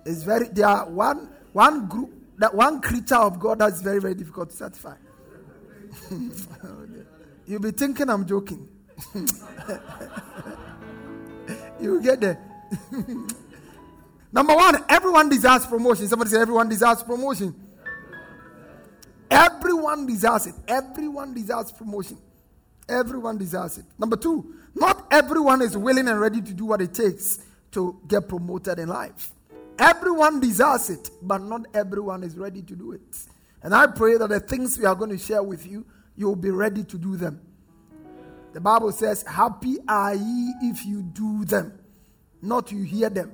[0.05, 4.15] It's very, there are one, one group, that one creature of God that's very, very
[4.15, 4.95] difficult to satisfy.
[7.47, 8.69] You'll be thinking I'm joking.
[11.81, 12.39] you get there.
[14.33, 16.07] Number one, everyone desires promotion.
[16.09, 17.55] Somebody say, everyone desires promotion.
[19.31, 20.55] Everyone desires it.
[20.67, 22.19] Everyone desires promotion.
[22.89, 23.85] Everyone desires it.
[23.99, 27.41] Number two, not everyone is willing and ready to do what it takes
[27.73, 29.31] to get promoted in life.
[29.79, 33.19] Everyone desires it, but not everyone is ready to do it.
[33.63, 36.51] And I pray that the things we are going to share with you, you'll be
[36.51, 37.41] ready to do them.
[38.53, 41.79] The Bible says, Happy are ye if you do them,
[42.43, 43.33] not you hear them.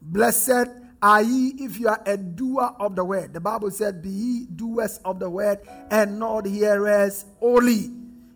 [0.00, 0.68] Blessed
[1.02, 3.32] are ye if you are a doer of the word.
[3.32, 5.60] The Bible said, Be ye doers of the word
[5.90, 7.90] and not hearers only.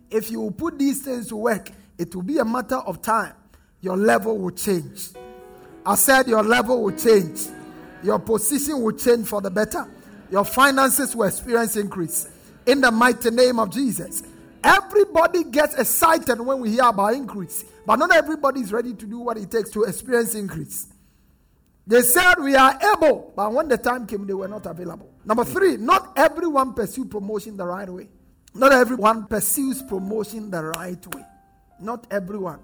[0.09, 3.33] If you put these things to work, it will be a matter of time.
[3.81, 5.09] Your level will change.
[5.89, 7.47] I said, Your level will change.
[8.03, 9.87] Your position will change for the better.
[10.29, 12.29] Your finances will experience increase.
[12.67, 14.21] In the mighty name of Jesus.
[14.63, 19.17] Everybody gets excited when we hear about increase, but not everybody is ready to do
[19.19, 20.87] what it takes to experience increase.
[21.87, 25.09] They said we are able, but when the time came, they were not available.
[25.25, 28.09] Number three, not everyone pursues promotion the right way.
[28.53, 31.23] Not everyone pursues promotion the right way.
[31.79, 32.59] Not everyone.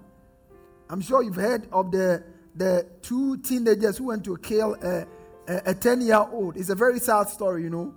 [0.88, 2.22] I'm sure you've heard of the,
[2.56, 5.06] the two teenagers who went to kill a,
[5.46, 6.56] a, a 10 year old.
[6.56, 7.94] It's a very sad story, you know.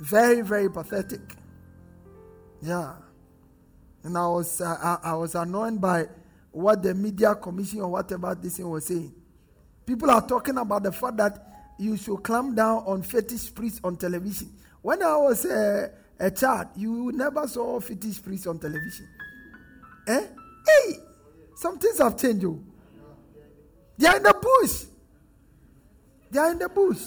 [0.00, 1.36] Very, very pathetic.
[2.60, 2.94] Yeah.
[4.02, 6.06] And I was, uh, I, I was annoyed by
[6.52, 9.12] what the media commission or whatever this thing was saying.
[9.86, 13.96] People are talking about the fact that you should clamp down on fetish priests on
[13.96, 14.52] television.
[14.82, 15.90] When I was a,
[16.36, 19.08] child, you never saw fetish priests on television.
[20.06, 20.26] Eh?
[20.66, 20.96] Hey,
[21.56, 22.42] some things have changed.
[22.42, 22.64] You.
[23.96, 24.84] They are in the bush.
[26.30, 27.02] They are in the bush.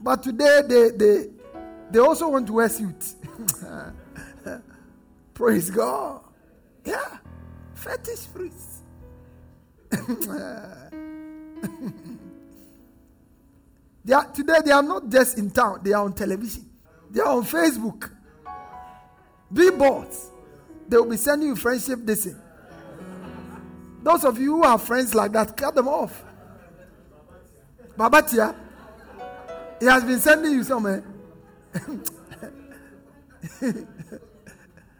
[0.00, 1.28] But today they they
[1.90, 3.16] they also want to wear suits.
[5.34, 6.20] Praise God.
[6.84, 7.18] Yeah.
[7.74, 8.80] Fetish priests.
[14.04, 16.68] they are, today they are not just in town, they are on television.
[17.10, 18.10] They are on Facebook.
[19.52, 20.30] Billboards.
[20.88, 22.26] They will be sending you friendship this
[24.04, 26.22] Those of you who have friends like that, cut them off.
[27.96, 28.54] Babatia,
[29.80, 31.02] he has been sending you somewhere.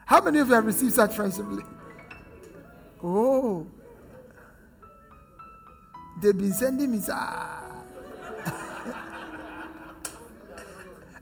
[0.07, 1.45] How many of you have received such friendship?
[3.03, 3.67] Oh.
[6.23, 7.01] They've been sending me.
[7.11, 7.83] Ah.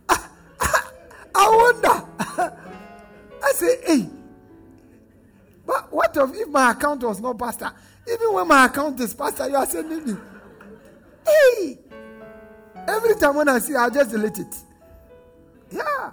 [1.35, 2.05] I wonder.
[3.43, 4.09] I say, hey.
[5.67, 7.73] But what if my account was not pastor?
[8.11, 10.15] Even when my account is pastor, you are sending me.
[11.25, 11.79] Hey.
[12.89, 14.57] Every time when I see, I just delete it.
[15.71, 16.13] Yeah.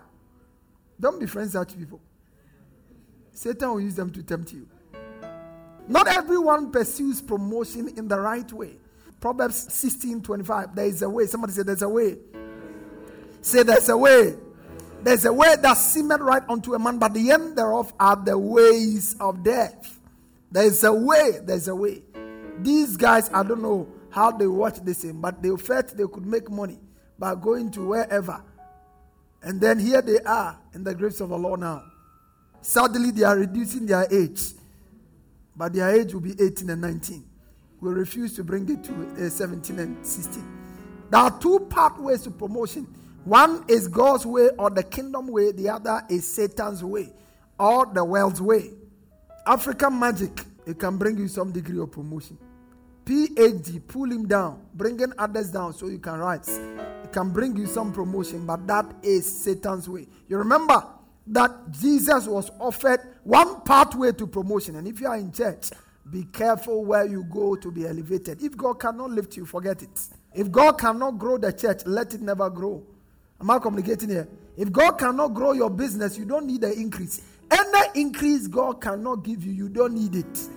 [0.99, 1.99] Don't be friends with such people.
[3.31, 4.67] Satan will use them to tempt you.
[5.87, 8.77] Not everyone pursues promotion in the right way.
[9.19, 10.75] Proverbs 16 25.
[10.75, 11.25] There is a way.
[11.25, 12.17] Somebody said, There's a way.
[13.41, 14.35] Say, There's a way.
[15.03, 18.37] There's a way that seemeth right unto a man, but the end thereof are the
[18.37, 19.99] ways of death.
[20.51, 21.39] There's a way.
[21.43, 22.03] There's a way.
[22.61, 26.25] These guys, I don't know how they watch this thing, but they felt they could
[26.25, 26.79] make money
[27.17, 28.43] by going to wherever.
[29.41, 31.83] And then here they are in the graves of Lord now.
[32.61, 34.41] Sadly, they are reducing their age,
[35.55, 37.23] but their age will be 18 and 19.
[37.79, 40.59] We refuse to bring it to uh, 17 and 16.
[41.09, 42.87] There are two pathways to promotion.
[43.30, 47.13] One is God's way or the kingdom way, the other is Satan's way
[47.59, 48.71] or the world's way.
[49.45, 50.32] African magic,
[50.65, 52.39] it can bring you some degree of promotion.
[53.05, 56.49] PhD, pull him down, bringing others down so you can rise.
[57.03, 60.07] It can bring you some promotion, but that is Satan's way.
[60.27, 60.84] You remember,
[61.27, 64.75] that Jesus was offered one pathway to promotion.
[64.77, 65.69] And if you are in church,
[66.09, 68.41] be careful where you go to be elevated.
[68.41, 70.07] If God cannot lift you, forget it.
[70.34, 72.84] If God cannot grow the church, let it never grow.
[73.41, 74.27] Am I communicating here?
[74.57, 77.21] If God cannot grow your business, you don't need an increase.
[77.49, 80.49] Any increase God cannot give you, you don't need it.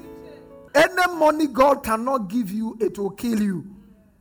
[0.75, 3.65] Any money God cannot give you, it will kill you.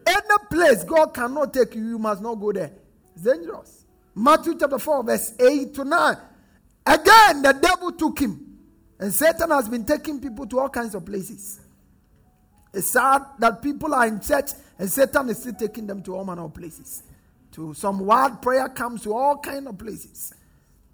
[0.05, 2.71] Any place God cannot take you, you must not go there.
[3.15, 3.85] It's dangerous.
[4.13, 6.17] Matthew chapter 4, verse 8 to 9.
[6.85, 8.47] Again, the devil took him.
[8.99, 11.59] And Satan has been taking people to all kinds of places.
[12.73, 16.23] It's sad that people are in church and Satan is still taking them to all
[16.23, 17.03] manner of places.
[17.53, 20.33] To some wild prayer comes to all kind of places.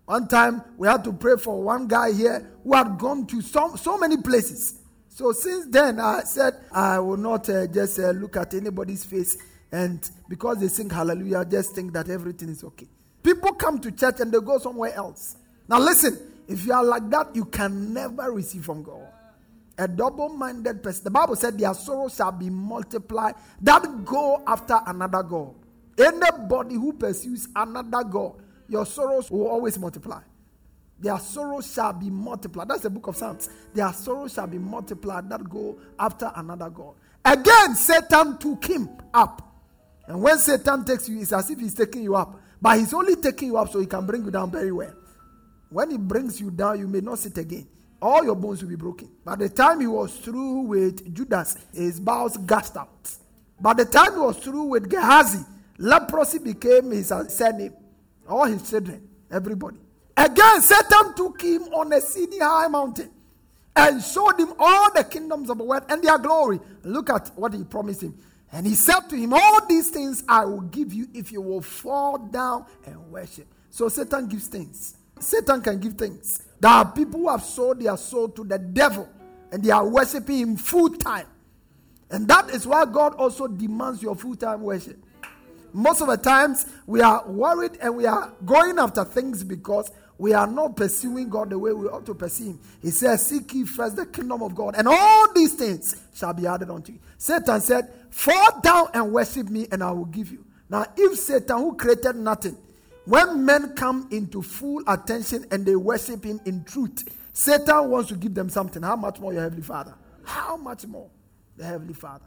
[0.05, 3.76] One time we had to pray for one guy here who had gone to so,
[3.76, 4.80] so many places.
[5.10, 9.38] So since then I said I will not uh, just uh, look at anybody's face
[9.72, 12.88] and because they sing hallelujah, just think that everything is okay.
[13.22, 15.36] People come to church and they go somewhere else.
[15.68, 19.05] Now, listen, if you are like that, you can never receive from God.
[19.78, 21.03] A double minded person.
[21.03, 25.53] The Bible said, Their sorrow shall be multiplied that go after another God.
[25.98, 28.36] Anybody who pursues another God,
[28.70, 30.22] your sorrows will always multiply.
[31.00, 32.70] Their sorrows shall be multiplied.
[32.70, 33.50] That's the book of Psalms.
[33.74, 36.95] Their sorrows shall be multiplied that go after another God.
[37.24, 39.48] Again, Satan took him up
[40.08, 42.39] And when Satan takes you, it's as if he's taking you up.
[42.62, 44.93] But he's only taking you up so he can bring you down very well.
[45.70, 47.68] When he brings you down, you may not sit again.
[48.02, 49.10] All your bones will be broken.
[49.26, 53.10] By the time he was through with Judas, his bowels gushed out.
[53.60, 55.43] By the time he was through with Gehazi,
[55.78, 57.73] leprosy became his surname.
[58.28, 59.78] All his children, everybody.
[60.15, 63.11] Again, Satan took him on a city high mountain
[63.75, 66.59] and showed him all the kingdoms of the world and their glory.
[66.84, 68.17] Look at what he promised him.
[68.51, 71.61] And he said to him, All these things I will give you if you will
[71.61, 73.47] fall down and worship.
[73.69, 74.97] So Satan gives things.
[75.19, 76.41] Satan can give things.
[76.59, 79.07] There are people who have sold their soul to the devil
[79.51, 81.28] and they are worshiping him full time.
[82.09, 84.97] And that is why God also demands your full time worship.
[85.78, 90.34] Most of the times we are worried and we are going after things because we
[90.34, 92.59] are not pursuing God the way we ought to pursue Him.
[92.82, 96.47] He says, Seek ye first the kingdom of God, and all these things shall be
[96.47, 96.99] added unto you.
[97.19, 100.43] Satan said, Fall down and worship me, and I will give you.
[100.67, 102.57] Now, if Satan, who created nothing,
[103.05, 108.15] when men come into full attention and they worship him in truth, Satan wants to
[108.15, 108.82] give them something.
[108.82, 109.93] How much more your Heavenly Father?
[110.23, 111.11] How much more
[111.55, 112.25] the Heavenly Father?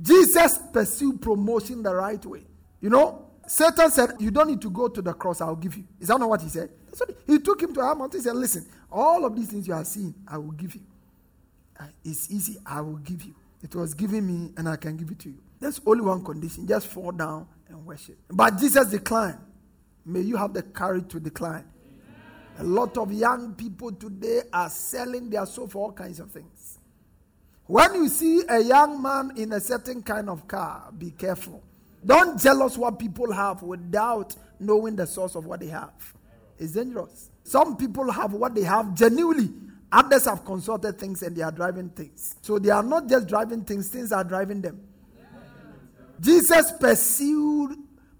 [0.00, 2.42] Jesus pursued promotion the right way.
[2.80, 5.84] You know, Satan said, You don't need to go to the cross, I'll give you.
[6.00, 6.70] Is that not what he said?
[6.86, 9.48] That's what he, he took him to a mountain and said, Listen, all of these
[9.48, 10.82] things you are seeing, I will give you.
[11.78, 13.34] Uh, it's easy, I will give you.
[13.62, 15.38] It was given me, and I can give it to you.
[15.58, 18.18] There's only one condition just fall down and worship.
[18.28, 19.38] But Jesus declined.
[20.04, 21.64] May you have the courage to decline.
[22.58, 26.55] A lot of young people today are selling their soul for all kinds of things.
[27.66, 31.62] When you see a young man in a certain kind of car, be careful.
[32.04, 36.14] Don't jealous what people have without knowing the source of what they have.
[36.58, 37.30] It's dangerous.
[37.42, 39.52] Some people have what they have genuinely.
[39.90, 42.36] Others have consulted things and they are driving things.
[42.42, 44.80] So they are not just driving things, things are driving them.
[46.20, 47.76] Jesus pursued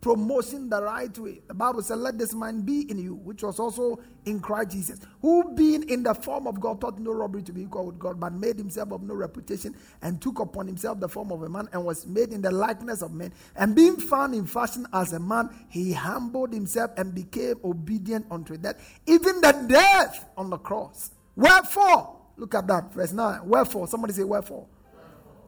[0.07, 1.41] promotion the right way.
[1.49, 5.01] The Bible said, Let this mind be in you, which was also in Christ Jesus,
[5.21, 8.21] who being in the form of God thought no robbery to be equal with God,
[8.21, 11.69] but made himself of no reputation, and took upon himself the form of a man,
[11.73, 13.33] and was made in the likeness of men.
[13.57, 18.57] And being found in fashion as a man, he humbled himself and became obedient unto
[18.57, 18.77] death,
[19.09, 21.11] even the death on the cross.
[21.35, 23.41] Wherefore, look at that, verse 9.
[23.45, 24.69] Wherefore, somebody say, Wherefore.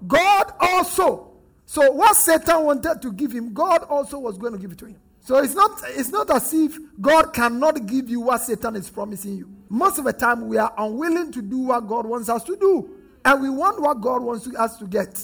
[0.04, 1.37] God also
[1.70, 4.86] so what Satan wanted to give him, God also was going to give it to
[4.86, 4.96] him.
[5.20, 9.36] So it's not it's not as if God cannot give you what Satan is promising
[9.36, 9.50] you.
[9.68, 12.88] Most of the time we are unwilling to do what God wants us to do.
[13.22, 15.22] And we want what God wants us to get.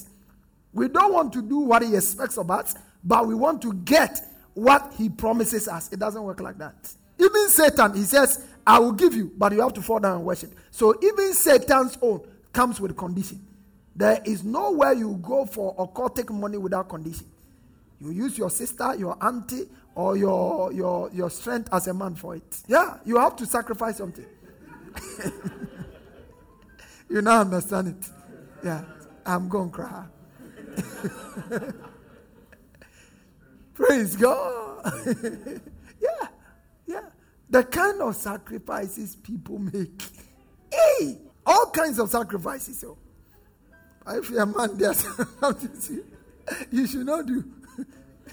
[0.74, 4.20] We don't want to do what he expects of us, but we want to get
[4.52, 5.90] what he promises us.
[5.94, 6.74] It doesn't work like that.
[7.18, 10.26] Even Satan, he says, I will give you, but you have to fall down and
[10.26, 10.52] worship.
[10.70, 12.20] So even Satan's own
[12.52, 13.40] comes with condition.
[13.96, 17.26] There is nowhere you go for occultic money without condition.
[18.00, 22.34] You use your sister, your auntie, or your, your, your strength as a man for
[22.34, 22.62] it.
[22.66, 24.26] Yeah, you have to sacrifice something.
[27.08, 28.10] you now understand it.
[28.64, 28.84] Yeah,
[29.24, 30.04] I'm going to cry.
[33.74, 34.92] Praise God.
[36.00, 36.28] yeah,
[36.86, 37.02] yeah.
[37.48, 40.02] The kind of sacrifices people make.
[40.72, 42.80] Hey, all kinds of sacrifices.
[42.80, 42.98] So.
[44.06, 45.06] If you're a man, there's
[45.40, 46.02] something
[46.70, 47.44] you should not do.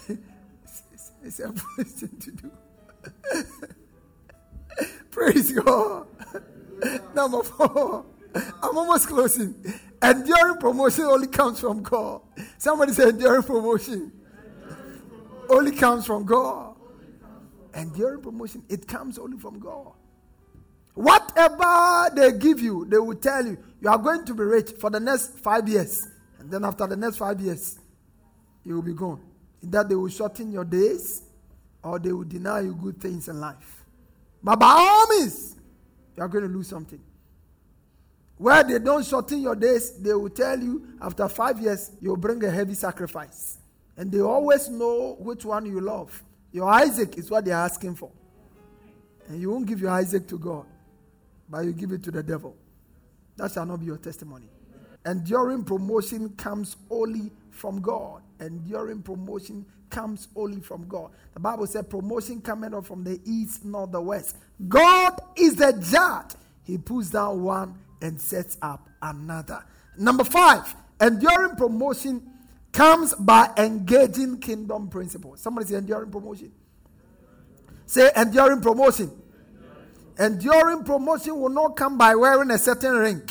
[1.24, 2.52] it's, a foolish thing to do.
[5.12, 6.08] Praise God.
[7.16, 8.06] Number four.
[8.34, 9.56] I'm almost closing.
[10.02, 12.22] Enduring promotion only comes from God.
[12.58, 14.12] Somebody say enduring promotion.
[15.50, 16.76] Only comes from God.
[17.74, 19.94] Enduring promotion, it comes only from God.
[20.94, 24.90] Whatever they give you, they will tell you, you are going to be rich for
[24.90, 26.08] the next five years.
[26.40, 27.80] And then after the next five years,
[28.66, 29.22] you will be gone.
[29.64, 31.22] Either they will shorten your days
[31.84, 33.86] or they will deny you good things in life.
[34.44, 35.56] But by all means,
[36.16, 37.00] you are going to lose something.
[38.38, 42.44] Where they don't shorten your days, they will tell you after five years, you'll bring
[42.44, 43.58] a heavy sacrifice.
[43.96, 46.24] And they always know which one you love.
[46.52, 48.12] Your Isaac is what they're asking for.
[49.28, 50.66] And you won't give your Isaac to God
[51.52, 52.56] but you give it to the devil.
[53.36, 54.50] That shall not be your testimony.
[55.06, 58.22] Enduring promotion comes only from God.
[58.40, 61.12] Enduring promotion comes only from God.
[61.34, 64.38] The Bible said, promotion coming up from the east, not the west.
[64.68, 66.40] God is the judge.
[66.64, 69.64] He puts down one and sets up another.
[69.98, 72.28] Number five, enduring promotion
[72.72, 75.42] comes by engaging kingdom principles.
[75.42, 76.52] Somebody say enduring promotion.
[77.86, 79.12] Say enduring promotion.
[80.22, 83.28] Enduring promotion will not come by wearing a certain ring.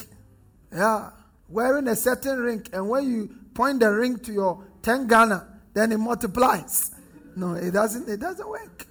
[0.75, 1.11] Yeah,
[1.49, 2.67] wearing a certain ring.
[2.73, 6.91] And when you point the ring to your 10 Ghana, then it multiplies.
[7.37, 8.09] No, it doesn't.
[8.09, 8.89] It doesn't work.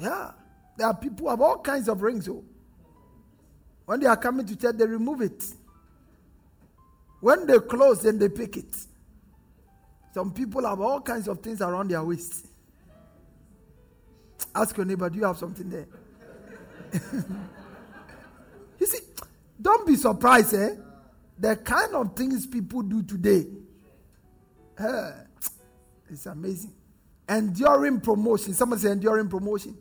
[0.00, 0.30] Yeah,
[0.78, 2.26] there are people who have all kinds of rings.
[2.26, 2.42] Oh,
[3.84, 5.44] when they are coming to church, they remove it.
[7.20, 8.74] When they close, then they pick it.
[10.14, 12.46] Some people have all kinds of things around their waist.
[14.54, 15.86] Ask your neighbor, do you have something there?
[18.78, 18.98] you see,
[19.60, 20.74] don't be surprised, eh?
[21.38, 23.46] The kind of things people do today.
[24.78, 25.10] Eh,
[26.10, 26.72] it's amazing.
[27.28, 28.52] Enduring promotion.
[28.54, 29.76] Someone say enduring promotion.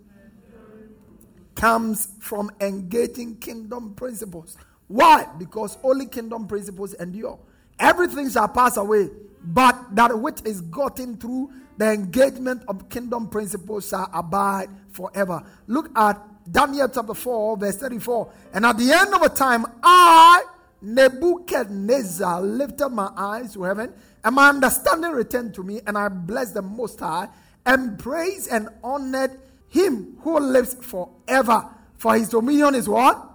[1.56, 4.58] Comes from engaging kingdom principles.
[4.88, 5.28] Why?
[5.38, 7.40] Because only kingdom principles endure.
[7.80, 9.10] Everything shall pass away,
[9.44, 15.44] but that which is gotten through the engagement of kingdom principles shall abide forever.
[15.68, 18.32] Look at Daniel chapter 4, verse 34.
[18.54, 20.44] And at the end of the time, I,
[20.82, 26.56] Nebuchadnezzar, lifted my eyes to heaven, and my understanding returned to me, and I blessed
[26.56, 27.28] the Most High,
[27.66, 29.40] and praised and honored
[29.70, 31.70] him who lives forever.
[31.98, 33.30] For his dominion is what?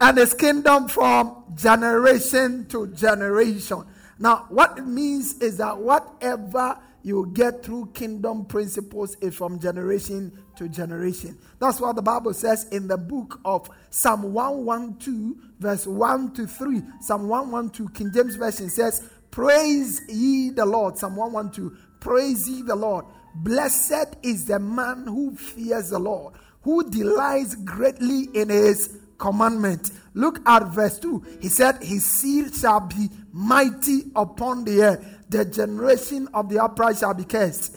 [0.00, 3.84] And his kingdom from generation to generation.
[4.18, 10.32] Now, what it means is that whatever you get through kingdom principles is from generation
[10.56, 11.38] to generation.
[11.58, 16.82] That's what the Bible says in the book of Psalm 112, verse 1 to 3.
[17.00, 20.98] Psalm 112, King James Version says, Praise ye the Lord.
[20.98, 23.04] Psalm 112, Praise ye the Lord.
[23.36, 29.90] Blessed is the man who fears the Lord, who delights greatly in his commandment.
[30.14, 31.38] Look at verse 2.
[31.40, 35.18] He said, His seed shall be mighty upon the earth.
[35.28, 37.76] The generation of the upright shall be cursed.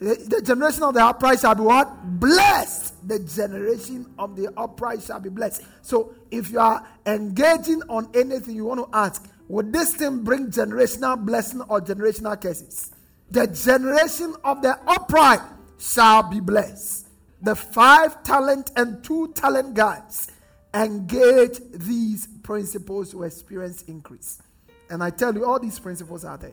[0.00, 2.20] The generation of the upright shall be what?
[2.20, 3.08] Blessed.
[3.08, 5.62] The generation of the upright shall be blessed.
[5.82, 10.48] So if you are engaging on anything you want to ask, would this thing bring
[10.48, 12.92] generational blessing or generational curses?
[13.30, 15.40] The generation of the upright
[15.78, 17.08] shall be blessed.
[17.42, 20.30] The five talent and two talent guys
[20.74, 24.42] engage these principles to experience increase.
[24.90, 26.52] And I tell you, all these principles are there.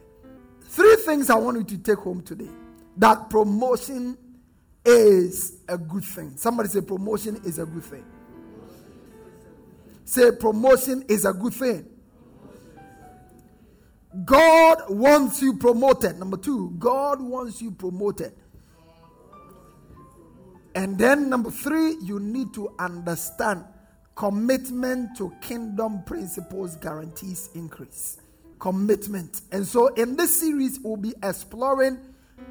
[0.62, 2.50] Three things I want you to take home today
[2.98, 4.18] that promotion
[4.86, 6.34] is a good thing.
[6.36, 8.06] Somebody say, promotion is a good thing.
[10.06, 11.88] Say, promotion is a good thing.
[14.26, 16.20] God wants you promoted.
[16.20, 18.34] Number two, God wants you promoted.
[20.76, 23.64] And then number three, you need to understand
[24.22, 28.20] commitment to kingdom principles guarantees increase.
[28.60, 29.42] Commitment.
[29.52, 31.98] And so in this series, we'll be exploring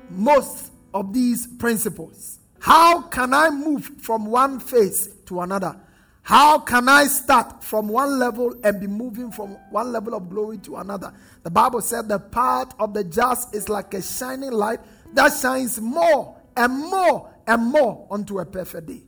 [0.08, 2.40] most of these principles.
[2.58, 5.80] How can I move from one phase to another?
[6.22, 10.58] How can I start from one level and be moving from one level of glory
[10.58, 11.14] to another?
[11.44, 14.80] The Bible said the path of the just is like a shining light
[15.12, 19.02] that shines more and more and more unto a perfect day.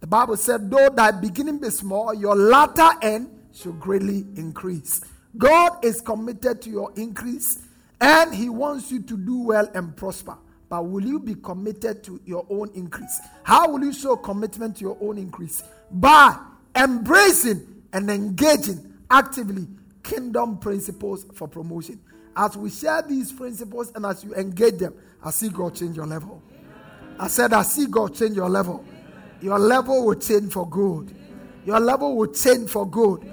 [0.00, 5.00] The Bible said, though thy beginning be small, your latter end should greatly increase.
[5.36, 7.66] God is committed to your increase
[8.00, 10.36] and He wants you to do well and prosper.
[10.68, 13.20] But will you be committed to your own increase?
[13.42, 15.62] How will you show commitment to your own increase?
[15.90, 16.38] By
[16.76, 19.66] embracing and engaging actively
[20.02, 22.00] kingdom principles for promotion.
[22.36, 24.94] As we share these principles and as you engage them,
[25.24, 26.42] I see God change your level.
[27.18, 28.84] I said, I see God change your level.
[29.40, 31.14] Your level will change for good.
[31.64, 33.30] Your level will change for good.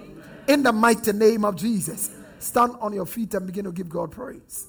[0.47, 2.12] In the mighty name of Jesus.
[2.38, 4.68] Stand on your feet and begin to give God praise.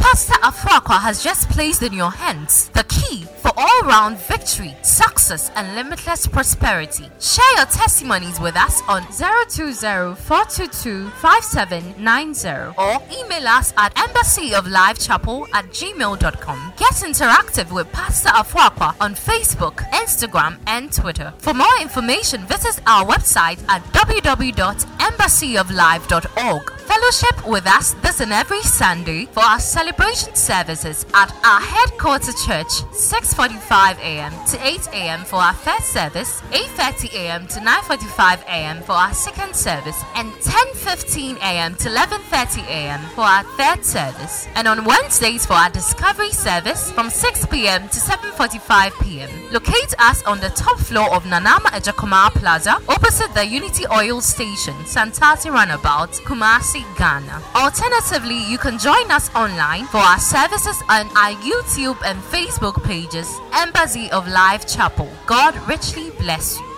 [0.00, 3.24] Pastor Afrakwa has just placed in your hands the key
[3.60, 7.08] all round victory, success, and limitless prosperity.
[7.20, 15.66] Share your testimonies with us on 020 422 5790 or email us at embassyoflifechapel at
[15.66, 16.72] gmail.com.
[16.78, 21.34] Get interactive with Pastor Afrakwa on Facebook, Instagram, and Twitter.
[21.38, 26.79] For more information, visit our website at www.embassyoflife.org.
[26.90, 32.82] Fellowship with us this and every Sunday for our celebration services at our headquarters church,
[32.90, 34.32] 6:45 a.m.
[34.50, 35.20] to 8 a.m.
[35.24, 37.46] for our first service, 8:30 a.m.
[37.46, 38.82] to 9:45 a.m.
[38.82, 41.76] for our second service, and 10:15 a.m.
[41.76, 43.00] to 11:30 a.m.
[43.14, 44.48] for our third service.
[44.56, 47.88] And on Wednesdays for our discovery service from 6 p.m.
[47.88, 49.30] to 7:45 p.m.
[49.52, 54.74] Locate us on the top floor of Nanama Ejakoma Plaza, opposite the Unity Oil Station,
[54.94, 57.42] Santasi Runabout, Kumasi, Ghana.
[57.54, 63.38] Alternatively, you can join us online for our services on our YouTube and Facebook pages,
[63.52, 65.08] Embassy of Life Chapel.
[65.26, 66.70] God richly bless you.